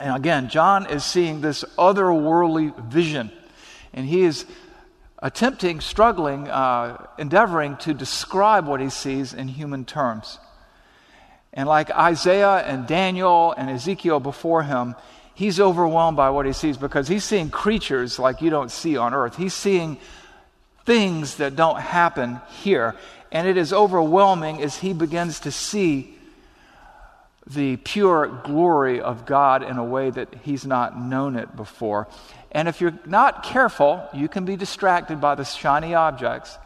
And 0.00 0.16
again, 0.16 0.48
John 0.48 0.86
is 0.86 1.04
seeing 1.04 1.40
this 1.40 1.64
otherworldly 1.78 2.76
vision, 2.88 3.30
and 3.92 4.04
he 4.04 4.22
is 4.22 4.46
attempting, 5.20 5.80
struggling, 5.80 6.48
uh, 6.48 7.06
endeavoring 7.18 7.76
to 7.78 7.94
describe 7.94 8.66
what 8.66 8.80
he 8.80 8.90
sees 8.90 9.32
in 9.32 9.48
human 9.48 9.84
terms. 9.84 10.38
And 11.52 11.68
like 11.68 11.90
Isaiah 11.90 12.58
and 12.58 12.86
Daniel 12.86 13.54
and 13.56 13.70
Ezekiel 13.70 14.20
before 14.20 14.62
him, 14.62 14.94
he's 15.34 15.58
overwhelmed 15.58 16.16
by 16.16 16.30
what 16.30 16.44
he 16.44 16.52
sees 16.52 16.76
because 16.76 17.08
he's 17.08 17.24
seeing 17.24 17.50
creatures 17.50 18.18
like 18.18 18.42
you 18.42 18.50
don't 18.50 18.70
see 18.70 18.96
on 18.96 19.14
earth. 19.14 19.36
He's 19.36 19.54
seeing 19.54 19.98
things 20.84 21.36
that 21.36 21.56
don't 21.56 21.80
happen 21.80 22.40
here. 22.62 22.94
And 23.32 23.48
it 23.48 23.56
is 23.56 23.72
overwhelming 23.72 24.62
as 24.62 24.76
he 24.76 24.92
begins 24.92 25.40
to 25.40 25.50
see 25.50 26.14
the 27.46 27.76
pure 27.76 28.26
glory 28.44 29.00
of 29.00 29.24
God 29.24 29.62
in 29.62 29.78
a 29.78 29.84
way 29.84 30.10
that 30.10 30.34
he's 30.42 30.66
not 30.66 31.00
known 31.00 31.36
it 31.36 31.54
before. 31.56 32.08
And 32.56 32.68
if 32.68 32.80
you're 32.80 32.98
not 33.04 33.42
careful, 33.42 34.08
you 34.14 34.28
can 34.28 34.46
be 34.46 34.56
distracted 34.56 35.20
by 35.20 35.34
the 35.34 35.44
shiny 35.44 35.92
objects. 35.92 36.56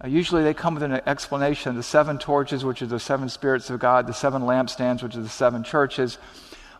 Uh, 0.00 0.06
usually 0.06 0.44
they 0.44 0.54
come 0.54 0.74
with 0.74 0.84
an 0.84 1.00
explanation 1.04 1.74
the 1.74 1.82
seven 1.82 2.16
torches, 2.16 2.64
which 2.64 2.80
are 2.80 2.86
the 2.86 3.00
seven 3.00 3.28
spirits 3.28 3.68
of 3.68 3.80
God, 3.80 4.06
the 4.06 4.14
seven 4.14 4.42
lampstands, 4.42 5.02
which 5.02 5.16
are 5.16 5.22
the 5.22 5.28
seven 5.28 5.64
churches. 5.64 6.18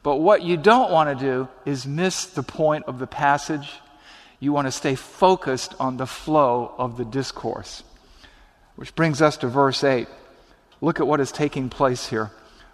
But 0.05 0.19
what 0.19 0.45
you 0.45 0.57
don't 0.57 0.93
want 0.93 1.19
to 1.19 1.25
do 1.25 1.49
is 1.65 1.89
miss 1.89 2.27
the 2.27 2.45
point 2.45 2.85
of 2.85 3.01
the 3.01 3.09
passage. 3.09 3.69
You 4.39 4.53
want 4.53 4.69
to 4.69 4.73
stay 4.73 4.95
focused 4.95 5.75
on 5.81 5.97
the 5.97 6.07
flow 6.07 6.73
of 6.79 6.97
the 6.99 7.05
discourse. 7.05 7.83
Which 8.77 8.95
brings 8.95 9.21
us 9.21 9.39
to 9.39 9.49
verse 9.49 9.83
8. 9.83 10.07
Look 10.81 11.01
at 11.01 11.07
what 11.09 11.19
is 11.19 11.33
taking 11.33 11.69
place 11.69 12.07
here. 12.07 12.31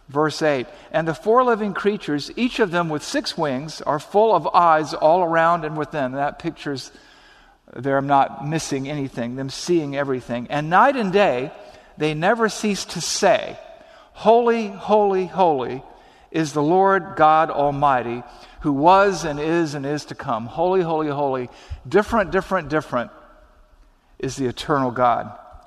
Verse 0.09 0.43
8 0.43 0.67
And 0.91 1.07
the 1.07 1.15
four 1.15 1.45
living 1.45 1.75
creatures, 1.75 2.31
each 2.37 2.59
of 2.61 2.71
them 2.71 2.89
with 2.89 3.03
six 3.03 3.37
wings, 3.37 3.81
are 3.83 3.99
full 3.99 4.35
of 4.35 4.47
eyes 4.49 4.95
all 4.95 5.23
around 5.23 5.65
and 5.65 5.77
within. 5.77 6.13
That 6.13 6.39
pictures 6.39 6.93
there, 7.75 7.97
I'm 7.97 8.07
not 8.07 8.47
missing 8.47 8.89
anything, 8.89 9.37
them 9.37 9.49
seeing 9.49 9.97
everything. 9.97 10.47
And 10.51 10.69
night 10.69 10.97
and 10.97 11.13
day, 11.13 11.53
they 11.97 12.15
never 12.15 12.49
cease 12.49 12.85
to 12.87 13.01
say, 13.01 13.59
Holy, 14.13 14.69
holy, 14.69 15.27
holy 15.27 15.83
is 16.31 16.53
the 16.53 16.63
Lord 16.63 17.15
God 17.17 17.51
Almighty, 17.51 18.23
who 18.61 18.73
was 18.73 19.25
and 19.25 19.41
is 19.41 19.75
and 19.75 19.87
is 19.87 20.07
to 20.07 20.15
come. 20.15 20.47
Holy, 20.47 20.83
holy, 20.83 21.09
holy. 21.09 21.49
Different, 21.89 22.31
different, 22.31 22.69
different 22.69 23.11
is 24.19 24.37
the 24.37 24.47
eternal 24.47 24.91
God. 24.91 25.39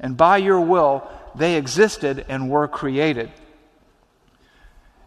and 0.00 0.16
by 0.16 0.36
your 0.36 0.60
will 0.60 1.08
they 1.34 1.56
existed 1.56 2.24
and 2.28 2.50
were 2.50 2.68
created. 2.68 3.30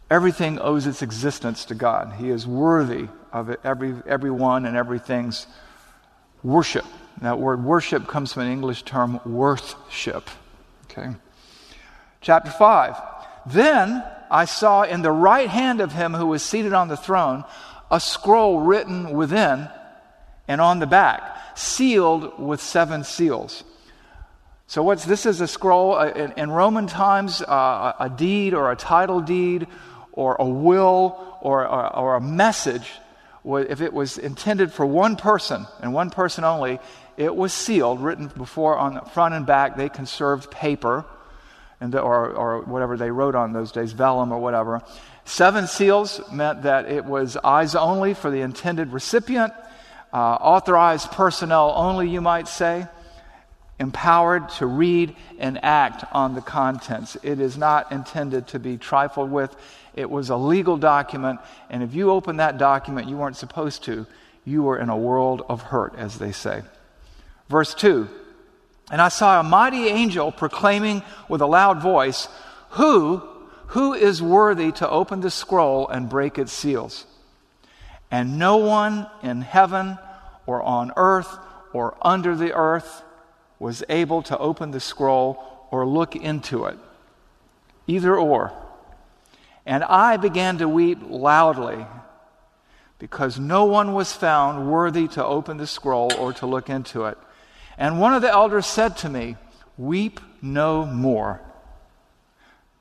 Everything 0.09 0.59
owes 0.59 0.87
its 0.87 1.01
existence 1.01 1.65
to 1.65 1.75
God. 1.75 2.13
He 2.17 2.29
is 2.29 2.45
worthy 2.45 3.07
of 3.31 3.55
every, 3.63 3.95
everyone 4.05 4.65
and 4.65 4.75
everything's 4.75 5.47
worship. 6.43 6.85
That 7.21 7.39
word 7.39 7.63
worship 7.63 8.07
comes 8.07 8.33
from 8.33 8.43
an 8.43 8.51
English 8.51 8.83
term 8.83 9.19
worthship. 9.25 10.29
Okay. 10.85 11.11
Chapter 12.19 12.51
5. 12.51 12.95
Then 13.47 14.03
I 14.29 14.45
saw 14.45 14.83
in 14.83 15.01
the 15.01 15.11
right 15.11 15.49
hand 15.49 15.81
of 15.81 15.93
him 15.93 16.13
who 16.13 16.27
was 16.27 16.43
seated 16.43 16.73
on 16.73 16.87
the 16.87 16.97
throne 16.97 17.43
a 17.89 17.99
scroll 17.99 18.61
written 18.61 19.11
within 19.11 19.67
and 20.47 20.61
on 20.61 20.79
the 20.79 20.87
back, 20.87 21.57
sealed 21.57 22.39
with 22.39 22.61
seven 22.61 23.03
seals. 23.03 23.63
So, 24.71 24.81
what's 24.83 25.03
this 25.03 25.25
is 25.25 25.41
a 25.41 25.49
scroll 25.49 25.95
uh, 25.95 26.11
in, 26.11 26.31
in, 26.37 26.49
Roman 26.49 26.87
times, 26.87 27.41
uh, 27.41 27.91
a 27.99 28.09
deed 28.09 28.53
or 28.53 28.71
a 28.71 28.75
title 28.77 29.19
deed 29.19 29.67
or 30.13 30.37
a 30.39 30.45
will 30.45 31.37
or, 31.41 31.67
or, 31.67 31.93
or 31.93 32.15
a 32.15 32.21
message, 32.21 32.89
if 33.43 33.81
it 33.81 33.91
was 33.91 34.17
intended 34.17 34.71
for 34.71 34.85
one 34.85 35.17
person 35.17 35.67
and 35.81 35.93
one 35.93 36.09
person 36.09 36.45
only, 36.45 36.79
it 37.17 37.35
was 37.35 37.51
sealed, 37.51 37.99
written 37.99 38.27
before 38.27 38.77
on 38.77 38.93
the 38.93 39.01
front 39.01 39.33
and 39.33 39.45
back. 39.45 39.75
They 39.75 39.89
conserved 39.89 40.49
paper, 40.49 41.03
and 41.81 41.93
or, 41.93 42.29
or 42.31 42.61
whatever 42.61 42.95
they 42.95 43.11
wrote 43.11 43.35
on 43.35 43.51
those 43.51 43.73
days, 43.73 43.91
vellum 43.91 44.31
or 44.31 44.39
whatever. 44.39 44.81
Seven 45.25 45.67
seals 45.67 46.21
meant 46.31 46.63
that 46.63 46.89
it 46.89 47.03
was 47.03 47.35
eyes 47.35 47.75
only 47.75 48.13
for 48.13 48.31
the 48.31 48.39
intended 48.39 48.93
recipient, 48.93 49.51
uh, 50.13 50.15
authorized 50.17 51.11
personnel 51.11 51.73
only, 51.75 52.07
you 52.07 52.21
might 52.21 52.47
say 52.47 52.87
empowered 53.81 54.47
to 54.47 54.67
read 54.67 55.15
and 55.39 55.61
act 55.65 56.05
on 56.11 56.35
the 56.35 56.41
contents. 56.41 57.17
It 57.23 57.39
is 57.39 57.57
not 57.57 57.91
intended 57.91 58.47
to 58.49 58.59
be 58.59 58.77
trifled 58.77 59.31
with. 59.31 59.55
It 59.95 60.07
was 60.09 60.29
a 60.29 60.37
legal 60.37 60.77
document, 60.77 61.39
and 61.67 61.81
if 61.81 61.95
you 61.95 62.11
open 62.11 62.37
that 62.37 62.59
document 62.59 63.09
you 63.09 63.17
weren't 63.17 63.35
supposed 63.35 63.83
to, 63.85 64.05
you 64.45 64.61
were 64.61 64.77
in 64.77 64.89
a 64.89 64.97
world 64.97 65.41
of 65.49 65.63
hurt, 65.63 65.95
as 65.97 66.19
they 66.19 66.31
say. 66.31 66.61
Verse 67.49 67.73
2 67.73 68.07
And 68.91 69.01
I 69.01 69.09
saw 69.09 69.39
a 69.39 69.43
mighty 69.43 69.87
angel 69.87 70.31
proclaiming 70.31 71.01
with 71.27 71.41
a 71.41 71.47
loud 71.47 71.81
voice, 71.81 72.27
Who, 72.71 73.23
who 73.67 73.95
is 73.95 74.21
worthy 74.21 74.71
to 74.73 74.87
open 74.87 75.21
the 75.21 75.31
scroll 75.31 75.87
and 75.87 76.07
break 76.07 76.37
its 76.37 76.53
seals? 76.53 77.07
And 78.11 78.37
no 78.37 78.57
one 78.57 79.07
in 79.23 79.41
heaven 79.41 79.97
or 80.45 80.61
on 80.61 80.91
earth 80.95 81.35
or 81.73 81.97
under 82.03 82.35
the 82.35 82.53
earth 82.53 83.03
was 83.61 83.83
able 83.89 84.23
to 84.23 84.35
open 84.39 84.71
the 84.71 84.79
scroll 84.79 85.67
or 85.69 85.85
look 85.85 86.15
into 86.15 86.65
it. 86.65 86.79
Either 87.85 88.17
or. 88.17 88.51
And 89.67 89.83
I 89.83 90.17
began 90.17 90.57
to 90.57 90.67
weep 90.67 90.97
loudly 91.07 91.85
because 92.97 93.37
no 93.37 93.65
one 93.65 93.93
was 93.93 94.13
found 94.13 94.71
worthy 94.71 95.07
to 95.09 95.23
open 95.23 95.57
the 95.57 95.67
scroll 95.67 96.11
or 96.17 96.33
to 96.33 96.47
look 96.47 96.71
into 96.71 97.05
it. 97.05 97.19
And 97.77 97.99
one 97.99 98.15
of 98.15 98.23
the 98.23 98.31
elders 98.31 98.65
said 98.65 98.97
to 98.97 99.09
me, 99.09 99.35
Weep 99.77 100.19
no 100.41 100.83
more. 100.83 101.39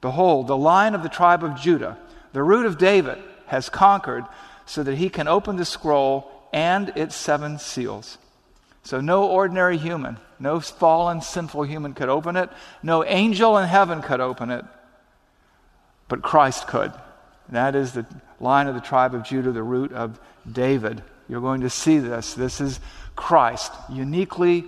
Behold, 0.00 0.46
the 0.46 0.56
lion 0.56 0.94
of 0.94 1.02
the 1.02 1.10
tribe 1.10 1.44
of 1.44 1.60
Judah, 1.60 1.98
the 2.32 2.42
root 2.42 2.64
of 2.64 2.78
David, 2.78 3.18
has 3.48 3.68
conquered 3.68 4.24
so 4.64 4.82
that 4.82 4.96
he 4.96 5.10
can 5.10 5.28
open 5.28 5.56
the 5.56 5.66
scroll 5.66 6.48
and 6.54 6.90
its 6.96 7.14
seven 7.14 7.58
seals. 7.58 8.16
So, 8.82 9.00
no 9.00 9.24
ordinary 9.24 9.76
human, 9.76 10.16
no 10.38 10.58
fallen, 10.60 11.20
sinful 11.20 11.64
human 11.64 11.92
could 11.92 12.08
open 12.08 12.36
it. 12.36 12.50
No 12.82 13.04
angel 13.04 13.58
in 13.58 13.68
heaven 13.68 14.00
could 14.00 14.20
open 14.20 14.50
it. 14.50 14.64
But 16.08 16.22
Christ 16.22 16.66
could. 16.66 16.92
And 17.46 17.56
That 17.56 17.74
is 17.74 17.92
the 17.92 18.06
line 18.40 18.66
of 18.66 18.74
the 18.74 18.80
tribe 18.80 19.14
of 19.14 19.22
Judah, 19.22 19.52
the 19.52 19.62
root 19.62 19.92
of 19.92 20.18
David. 20.50 21.02
You're 21.28 21.40
going 21.40 21.60
to 21.60 21.70
see 21.70 21.98
this. 21.98 22.34
This 22.34 22.60
is 22.60 22.80
Christ, 23.14 23.72
uniquely 23.90 24.64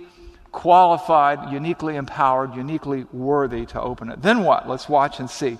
qualified, 0.51 1.51
uniquely 1.51 1.95
empowered, 1.95 2.55
uniquely 2.55 3.05
worthy 3.11 3.65
to 3.65 3.81
open 3.81 4.09
it. 4.09 4.21
Then 4.21 4.43
what? 4.43 4.69
Let's 4.69 4.87
watch 4.87 5.19
and 5.19 5.29
see. 5.29 5.57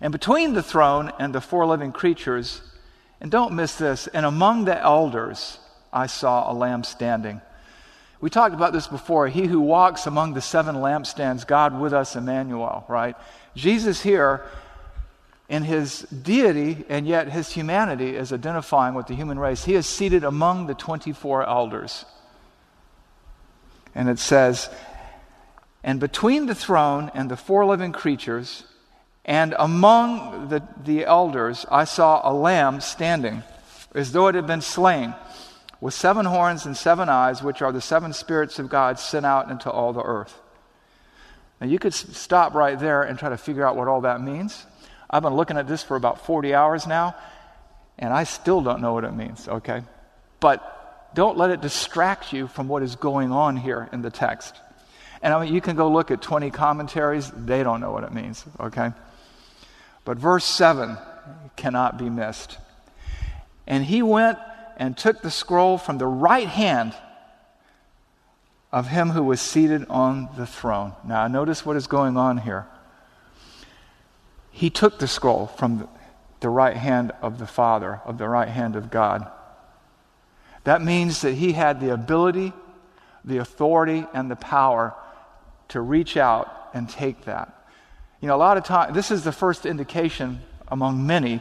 And 0.00 0.12
between 0.12 0.52
the 0.52 0.62
throne 0.62 1.12
and 1.18 1.34
the 1.34 1.40
four 1.40 1.66
living 1.66 1.90
creatures, 1.90 2.62
and 3.20 3.30
don't 3.30 3.54
miss 3.54 3.74
this, 3.74 4.06
and 4.06 4.24
among 4.24 4.66
the 4.66 4.80
elders, 4.80 5.58
I 5.92 6.06
saw 6.06 6.50
a 6.50 6.54
lamb 6.54 6.84
standing. 6.84 7.40
We 8.20 8.30
talked 8.30 8.54
about 8.54 8.72
this 8.72 8.88
before. 8.88 9.28
He 9.28 9.46
who 9.46 9.60
walks 9.60 10.06
among 10.06 10.34
the 10.34 10.40
seven 10.40 10.76
lampstands, 10.76 11.46
God 11.46 11.78
with 11.78 11.92
us, 11.92 12.16
Emmanuel, 12.16 12.84
right? 12.88 13.16
Jesus 13.54 14.02
here, 14.02 14.44
in 15.48 15.62
his 15.62 16.02
deity 16.02 16.84
and 16.88 17.06
yet 17.06 17.30
his 17.30 17.52
humanity, 17.52 18.16
is 18.16 18.32
identifying 18.32 18.94
with 18.94 19.06
the 19.06 19.14
human 19.14 19.38
race. 19.38 19.64
He 19.64 19.74
is 19.74 19.86
seated 19.86 20.24
among 20.24 20.66
the 20.66 20.74
24 20.74 21.46
elders. 21.46 22.04
And 23.94 24.08
it 24.08 24.18
says, 24.18 24.68
And 25.84 26.00
between 26.00 26.46
the 26.46 26.54
throne 26.54 27.10
and 27.14 27.30
the 27.30 27.36
four 27.36 27.64
living 27.66 27.92
creatures, 27.92 28.64
and 29.24 29.54
among 29.58 30.48
the, 30.48 30.62
the 30.84 31.04
elders, 31.04 31.66
I 31.70 31.84
saw 31.84 32.20
a 32.24 32.32
lamb 32.32 32.80
standing, 32.80 33.42
as 33.94 34.12
though 34.12 34.28
it 34.28 34.34
had 34.34 34.46
been 34.46 34.60
slain, 34.60 35.14
with 35.80 35.94
seven 35.94 36.26
horns 36.26 36.66
and 36.66 36.76
seven 36.76 37.08
eyes, 37.08 37.42
which 37.42 37.62
are 37.62 37.72
the 37.72 37.80
seven 37.80 38.12
spirits 38.12 38.58
of 38.58 38.68
God 38.68 38.98
sent 38.98 39.24
out 39.24 39.50
into 39.50 39.70
all 39.70 39.92
the 39.92 40.02
earth. 40.02 40.40
Now, 41.60 41.66
you 41.66 41.78
could 41.78 41.94
stop 41.94 42.54
right 42.54 42.78
there 42.78 43.02
and 43.02 43.18
try 43.18 43.28
to 43.28 43.36
figure 43.36 43.66
out 43.66 43.76
what 43.76 43.88
all 43.88 44.02
that 44.02 44.20
means. 44.20 44.64
I've 45.10 45.22
been 45.22 45.34
looking 45.34 45.56
at 45.56 45.66
this 45.66 45.82
for 45.82 45.96
about 45.96 46.24
40 46.24 46.54
hours 46.54 46.86
now, 46.86 47.16
and 47.98 48.12
I 48.12 48.24
still 48.24 48.60
don't 48.60 48.80
know 48.80 48.92
what 48.92 49.04
it 49.04 49.12
means, 49.12 49.48
okay? 49.48 49.82
But 50.40 51.14
don't 51.14 51.36
let 51.36 51.50
it 51.50 51.60
distract 51.60 52.32
you 52.32 52.46
from 52.46 52.68
what 52.68 52.82
is 52.82 52.96
going 52.96 53.32
on 53.32 53.56
here 53.56 53.88
in 53.92 54.02
the 54.02 54.10
text. 54.10 54.54
And 55.22 55.34
I 55.34 55.44
mean, 55.44 55.52
you 55.52 55.60
can 55.60 55.74
go 55.74 55.90
look 55.90 56.10
at 56.10 56.22
20 56.22 56.50
commentaries, 56.50 57.30
they 57.34 57.62
don't 57.62 57.80
know 57.80 57.90
what 57.90 58.04
it 58.04 58.12
means, 58.12 58.44
okay? 58.60 58.92
But 60.04 60.18
verse 60.18 60.44
7 60.44 60.96
cannot 61.56 61.98
be 61.98 62.08
missed. 62.08 62.58
And 63.66 63.84
he 63.84 64.02
went 64.02 64.38
and 64.78 64.96
took 64.96 65.20
the 65.22 65.30
scroll 65.30 65.76
from 65.76 65.98
the 65.98 66.06
right 66.06 66.48
hand 66.48 66.94
of 68.70 68.88
him 68.88 69.10
who 69.10 69.22
was 69.22 69.40
seated 69.40 69.84
on 69.88 70.28
the 70.36 70.46
throne. 70.46 70.92
Now, 71.04 71.26
notice 71.26 71.66
what 71.66 71.76
is 71.76 71.86
going 71.86 72.16
on 72.16 72.38
here. 72.38 72.66
He 74.50 74.70
took 74.70 74.98
the 74.98 75.08
scroll 75.08 75.46
from 75.46 75.88
the 76.40 76.48
right 76.48 76.76
hand 76.76 77.12
of 77.22 77.38
the 77.38 77.46
Father, 77.46 78.00
of 78.04 78.18
the 78.18 78.28
right 78.28 78.48
hand 78.48 78.76
of 78.76 78.90
God. 78.90 79.30
That 80.64 80.82
means 80.82 81.22
that 81.22 81.34
he 81.34 81.52
had 81.52 81.80
the 81.80 81.92
ability, 81.92 82.52
the 83.24 83.38
authority, 83.38 84.06
and 84.12 84.30
the 84.30 84.36
power 84.36 84.94
to 85.68 85.80
reach 85.80 86.16
out 86.16 86.70
and 86.74 86.88
take 86.88 87.24
that. 87.24 87.54
You 88.20 88.28
know, 88.28 88.36
a 88.36 88.38
lot 88.38 88.56
of 88.56 88.64
times, 88.64 88.94
this 88.94 89.10
is 89.10 89.24
the 89.24 89.32
first 89.32 89.64
indication 89.64 90.40
among 90.68 91.06
many 91.06 91.40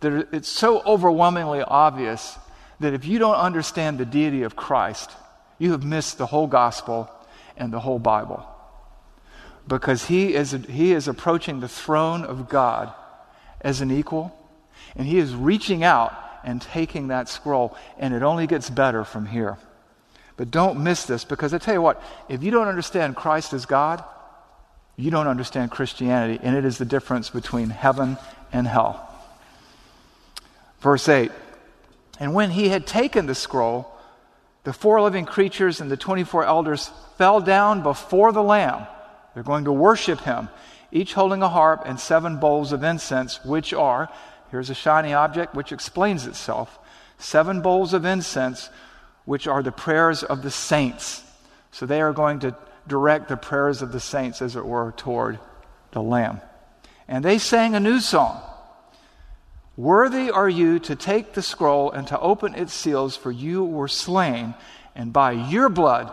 that 0.00 0.28
it's 0.32 0.48
so 0.48 0.82
overwhelmingly 0.82 1.62
obvious 1.62 2.38
that 2.80 2.94
if 2.94 3.04
you 3.04 3.18
don't 3.18 3.36
understand 3.36 3.98
the 3.98 4.04
deity 4.04 4.42
of 4.42 4.56
Christ, 4.56 5.10
you 5.58 5.72
have 5.72 5.84
missed 5.84 6.18
the 6.18 6.26
whole 6.26 6.46
gospel 6.46 7.10
and 7.56 7.72
the 7.72 7.80
whole 7.80 7.98
Bible. 7.98 8.46
Because 9.66 10.04
he 10.04 10.34
is, 10.34 10.52
he 10.68 10.92
is 10.92 11.08
approaching 11.08 11.60
the 11.60 11.68
throne 11.68 12.24
of 12.24 12.48
God 12.48 12.92
as 13.60 13.80
an 13.80 13.90
equal, 13.90 14.36
and 14.94 15.06
he 15.06 15.18
is 15.18 15.34
reaching 15.34 15.82
out 15.82 16.14
and 16.44 16.62
taking 16.62 17.08
that 17.08 17.28
scroll, 17.28 17.76
and 17.98 18.14
it 18.14 18.22
only 18.22 18.46
gets 18.46 18.70
better 18.70 19.04
from 19.04 19.26
here. 19.26 19.58
But 20.36 20.50
don't 20.50 20.84
miss 20.84 21.04
this 21.06 21.24
because 21.24 21.54
I 21.54 21.58
tell 21.58 21.74
you 21.74 21.82
what, 21.82 22.02
if 22.28 22.42
you 22.42 22.50
don't 22.50 22.68
understand 22.68 23.16
Christ 23.16 23.52
as 23.52 23.66
God, 23.66 24.04
you 24.96 25.10
don't 25.10 25.26
understand 25.26 25.70
Christianity, 25.70 26.38
and 26.42 26.54
it 26.54 26.64
is 26.64 26.78
the 26.78 26.84
difference 26.84 27.30
between 27.30 27.70
heaven 27.70 28.18
and 28.52 28.66
hell. 28.66 29.02
Verse 30.80 31.08
8 31.08 31.32
And 32.18 32.34
when 32.34 32.50
he 32.50 32.68
had 32.68 32.86
taken 32.86 33.26
the 33.26 33.34
scroll, 33.34 33.92
the 34.64 34.72
four 34.72 35.00
living 35.02 35.26
creatures 35.26 35.80
and 35.80 35.90
the 35.90 35.96
24 35.96 36.44
elders 36.44 36.90
fell 37.18 37.40
down 37.40 37.82
before 37.82 38.32
the 38.32 38.42
Lamb. 38.42 38.86
They're 39.34 39.42
going 39.42 39.64
to 39.64 39.72
worship 39.72 40.20
him, 40.20 40.48
each 40.90 41.14
holding 41.14 41.42
a 41.42 41.48
harp 41.48 41.82
and 41.84 42.00
seven 42.00 42.38
bowls 42.38 42.72
of 42.72 42.82
incense, 42.82 43.44
which 43.44 43.74
are 43.74 44.10
Here's 44.50 44.70
a 44.70 44.74
shiny 44.74 45.12
object 45.12 45.54
which 45.54 45.72
explains 45.72 46.26
itself. 46.26 46.78
Seven 47.18 47.62
bowls 47.62 47.92
of 47.92 48.04
incense, 48.04 48.70
which 49.24 49.46
are 49.46 49.62
the 49.62 49.72
prayers 49.72 50.22
of 50.22 50.42
the 50.42 50.50
saints. 50.50 51.22
So 51.72 51.86
they 51.86 52.00
are 52.00 52.12
going 52.12 52.40
to 52.40 52.56
direct 52.86 53.28
the 53.28 53.36
prayers 53.36 53.82
of 53.82 53.92
the 53.92 54.00
saints, 54.00 54.40
as 54.40 54.56
it 54.56 54.64
were, 54.64 54.92
toward 54.96 55.38
the 55.92 56.02
Lamb. 56.02 56.40
And 57.08 57.24
they 57.24 57.38
sang 57.38 57.74
a 57.74 57.80
new 57.80 58.00
song 58.00 58.40
Worthy 59.76 60.30
are 60.30 60.48
you 60.48 60.78
to 60.80 60.96
take 60.96 61.34
the 61.34 61.42
scroll 61.42 61.90
and 61.90 62.06
to 62.08 62.18
open 62.18 62.54
its 62.54 62.72
seals, 62.72 63.14
for 63.16 63.30
you 63.30 63.62
were 63.64 63.88
slain, 63.88 64.54
and 64.94 65.12
by 65.12 65.32
your 65.32 65.68
blood 65.68 66.12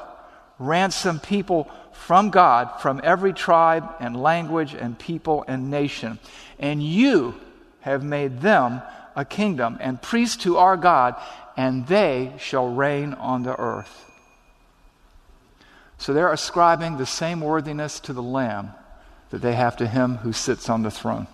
ransom 0.59 1.19
people 1.19 1.71
from 1.93 2.29
God, 2.29 2.81
from 2.81 2.99
every 3.03 3.33
tribe 3.33 3.89
and 3.99 4.21
language 4.21 4.73
and 4.73 4.99
people 4.99 5.45
and 5.47 5.71
nation. 5.71 6.19
And 6.59 6.83
you 6.83 7.35
have 7.81 8.03
made 8.03 8.41
them 8.41 8.81
a 9.15 9.23
kingdom 9.23 9.77
and 9.79 10.01
priests 10.01 10.43
to 10.43 10.57
our 10.57 10.75
God, 10.75 11.15
and 11.55 11.87
they 11.87 12.33
shall 12.37 12.67
reign 12.67 13.13
on 13.13 13.43
the 13.43 13.57
earth. 13.57 14.11
So 15.97 16.13
they're 16.13 16.33
ascribing 16.33 16.97
the 16.97 17.05
same 17.05 17.39
worthiness 17.39 17.99
to 18.01 18.13
the 18.13 18.23
Lamb 18.23 18.71
that 19.29 19.41
they 19.41 19.53
have 19.53 19.77
to 19.77 19.87
him 19.87 20.17
who 20.17 20.33
sits 20.33 20.69
on 20.69 20.83
the 20.83 20.91
throne. 20.91 21.27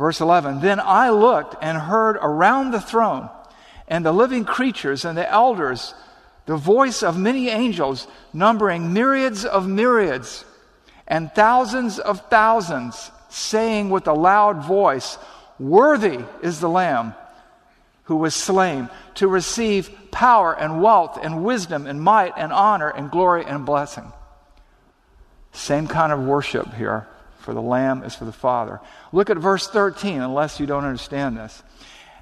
Verse 0.00 0.22
11 0.22 0.60
Then 0.60 0.80
I 0.80 1.10
looked 1.10 1.56
and 1.60 1.76
heard 1.76 2.16
around 2.16 2.70
the 2.70 2.80
throne 2.80 3.28
and 3.86 4.02
the 4.02 4.12
living 4.12 4.46
creatures 4.46 5.04
and 5.04 5.16
the 5.16 5.30
elders 5.30 5.94
the 6.46 6.56
voice 6.56 7.02
of 7.02 7.18
many 7.18 7.50
angels, 7.50 8.08
numbering 8.32 8.94
myriads 8.94 9.44
of 9.44 9.68
myriads 9.68 10.46
and 11.06 11.30
thousands 11.32 11.98
of 11.98 12.28
thousands 12.30 13.10
saying 13.28 13.90
with 13.90 14.08
a 14.08 14.14
loud 14.14 14.64
voice, 14.64 15.18
Worthy 15.58 16.24
is 16.42 16.60
the 16.60 16.68
Lamb 16.70 17.14
who 18.04 18.16
was 18.16 18.34
slain 18.34 18.88
to 19.16 19.28
receive 19.28 19.90
power 20.10 20.58
and 20.58 20.82
wealth 20.82 21.18
and 21.22 21.44
wisdom 21.44 21.86
and 21.86 22.00
might 22.00 22.32
and 22.38 22.54
honor 22.54 22.88
and 22.88 23.10
glory 23.10 23.44
and 23.44 23.66
blessing. 23.66 24.10
Same 25.52 25.86
kind 25.86 26.10
of 26.10 26.20
worship 26.20 26.72
here 26.72 27.06
for 27.40 27.54
the 27.54 27.62
Lamb 27.62 28.02
is 28.02 28.14
for 28.14 28.24
the 28.24 28.32
Father. 28.32 28.80
Look 29.12 29.30
at 29.30 29.36
verse 29.38 29.66
13, 29.66 30.20
unless 30.20 30.60
you 30.60 30.66
don't 30.66 30.84
understand 30.84 31.36
this. 31.36 31.62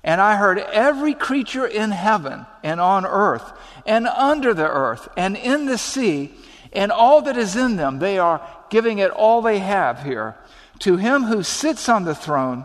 And 0.05 0.21
I 0.21 0.37
heard 0.37 0.59
every 0.59 1.15
creature 1.15 1.67
in 1.67 1.91
heaven 1.91 2.47
and 2.63 2.81
on 2.81 3.05
earth 3.05 3.53
and 3.85 4.07
under 4.07 4.55
the 4.55 4.69
earth 4.69 5.09
and 5.17 5.37
in 5.37 5.67
the 5.67 5.79
sea 5.79 6.33
and 6.73 6.93
all 6.93 7.23
that 7.23 7.37
is 7.37 7.57
in 7.57 7.77
them, 7.77 7.99
they 7.99 8.19
are 8.19 8.47
giving 8.71 8.99
it 8.99 9.11
all 9.11 9.43
they 9.43 9.59
have 9.59 10.03
here 10.03 10.37
to 10.81 10.97
him 10.97 11.25
who 11.25 11.43
sits 11.43 11.89
on 11.89 12.05
the 12.05 12.15
throne 12.15 12.65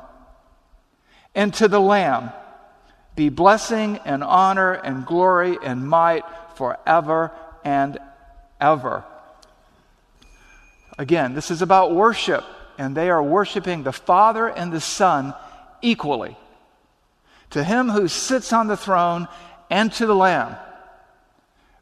and 1.34 1.54
to 1.56 1.68
the 1.68 1.80
Lamb 1.80 2.32
be 3.16 3.30
blessing 3.30 4.00
and 4.06 4.24
honor 4.24 4.74
and 4.74 5.06
glory 5.06 5.58
and 5.63 5.88
might 5.88 6.24
forever 6.56 7.32
and 7.63 7.98
ever. 8.60 9.04
Again, 10.98 11.34
this 11.34 11.52
is 11.52 11.62
about 11.62 11.96
worship, 11.96 12.44
and 12.78 12.96
they 12.96 13.10
are 13.10 13.24
worshiping 13.24 13.84
the 13.84 13.92
Father 13.92 14.48
and 14.48 14.72
the 14.72 14.82
Son 14.82 15.34
equally. 15.82 16.38
To 17.52 17.64
him 17.64 17.90
who 17.90 18.08
sits 18.08 18.54
on 18.54 18.68
the 18.68 18.78
throne 18.78 19.28
and 19.70 19.92
to 19.94 20.06
the 20.06 20.16
Lamb 20.16 20.56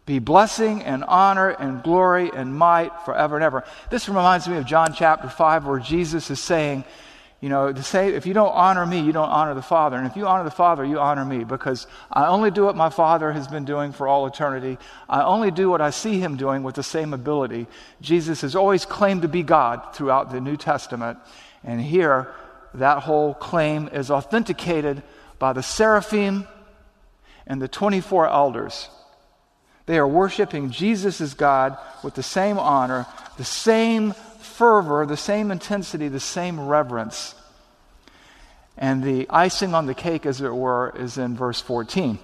be 0.06 0.20
blessing 0.20 0.82
and 0.82 1.04
honor 1.04 1.50
and 1.50 1.84
glory 1.84 2.32
and 2.34 2.54
might 2.54 2.92
forever 3.06 3.36
and 3.36 3.44
ever. 3.44 3.64
This 3.90 4.10
reminds 4.10 4.48
me 4.48 4.58
of 4.58 4.66
John 4.66 4.94
chapter 4.94 5.30
5, 5.30 5.66
where 5.66 5.80
Jesus 5.80 6.30
is 6.32 6.40
saying, 6.40 6.84
You 7.42 7.50
know, 7.50 7.74
to 7.74 7.84
say, 7.84 8.14
if 8.14 8.28
you 8.28 8.36
don't 8.36 8.54
honor 8.54 8.86
me, 8.86 9.00
you 9.00 9.12
don't 9.12 9.30
honor 9.30 9.56
the 9.56 9.64
Father. 9.64 9.98
And 9.98 10.06
if 10.06 10.16
you 10.16 10.28
honor 10.28 10.44
the 10.44 10.52
Father, 10.52 10.86
you 10.86 11.00
honor 11.00 11.26
me 11.26 11.44
because 11.44 11.88
I 12.12 12.28
only 12.28 12.52
do 12.52 12.64
what 12.64 12.76
my 12.76 12.92
Father 12.92 13.32
has 13.32 13.48
been 13.48 13.66
doing 13.66 13.94
for 13.94 14.08
all 14.08 14.28
eternity. 14.28 14.78
I 15.10 15.24
only 15.24 15.50
do 15.50 15.68
what 15.68 15.82
I 15.82 15.90
see 15.90 16.20
him 16.20 16.38
doing 16.38 16.62
with 16.62 16.76
the 16.76 16.84
same 16.84 17.16
ability. 17.16 17.66
Jesus 18.00 18.42
has 18.42 18.56
always 18.56 18.86
claimed 18.86 19.24
to 19.24 19.28
be 19.28 19.42
God 19.42 19.96
throughout 19.96 20.32
the 20.32 20.40
New 20.40 20.56
Testament. 20.56 21.18
And 21.64 21.82
here, 21.82 22.32
that 22.76 23.00
whole 23.00 23.34
claim 23.34 23.90
is 23.92 24.12
authenticated 24.12 25.02
by 25.40 25.54
the 25.54 25.64
seraphim 25.64 26.48
and 27.48 27.60
the 27.60 27.68
24 27.68 28.30
elders. 28.30 28.88
They 29.88 29.98
are 29.98 30.08
worshiping 30.08 30.70
Jesus 30.70 31.22
as 31.22 31.34
God 31.34 31.76
with 32.04 32.14
the 32.14 32.22
same 32.22 32.60
honor, 32.60 33.08
the 33.38 33.44
same 33.44 34.14
fervor, 34.52 35.06
the 35.06 35.18
same 35.18 35.50
intensity, 35.50 36.08
the 36.08 36.20
same 36.20 36.60
reverence. 36.60 37.34
And 38.78 39.04
the 39.04 39.28
icing 39.30 39.74
on 39.74 39.86
the 39.86 39.94
cake, 39.94 40.26
as 40.26 40.42
it 40.42 40.54
were, 40.54 40.94
is 40.96 41.18
in 41.18 41.36
verse 41.36 41.62
14. 41.62 42.20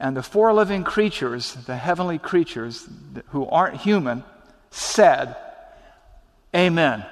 And 0.00 0.16
the 0.16 0.22
four 0.22 0.52
living 0.52 0.84
creatures, 0.84 1.54
the 1.54 1.76
heavenly 1.76 2.18
creatures 2.18 2.88
who 3.28 3.46
aren't 3.46 3.80
human, 3.80 4.24
said, 4.70 5.36
Amen. 6.54 7.04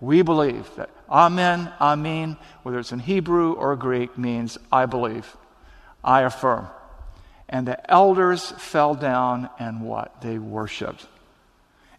We 0.00 0.22
believe 0.22 0.68
that 0.76 0.90
Amen, 1.10 1.72
Amen, 1.80 2.36
whether 2.62 2.78
it's 2.78 2.92
in 2.92 2.98
Hebrew 2.98 3.52
or 3.52 3.74
Greek, 3.76 4.18
means 4.18 4.58
I 4.70 4.86
believe, 4.86 5.36
I 6.04 6.22
affirm. 6.22 6.68
And 7.48 7.66
the 7.66 7.90
elders 7.90 8.50
fell 8.52 8.94
down 8.94 9.48
and 9.58 9.80
what? 9.80 10.20
They 10.20 10.38
worshiped 10.38 11.06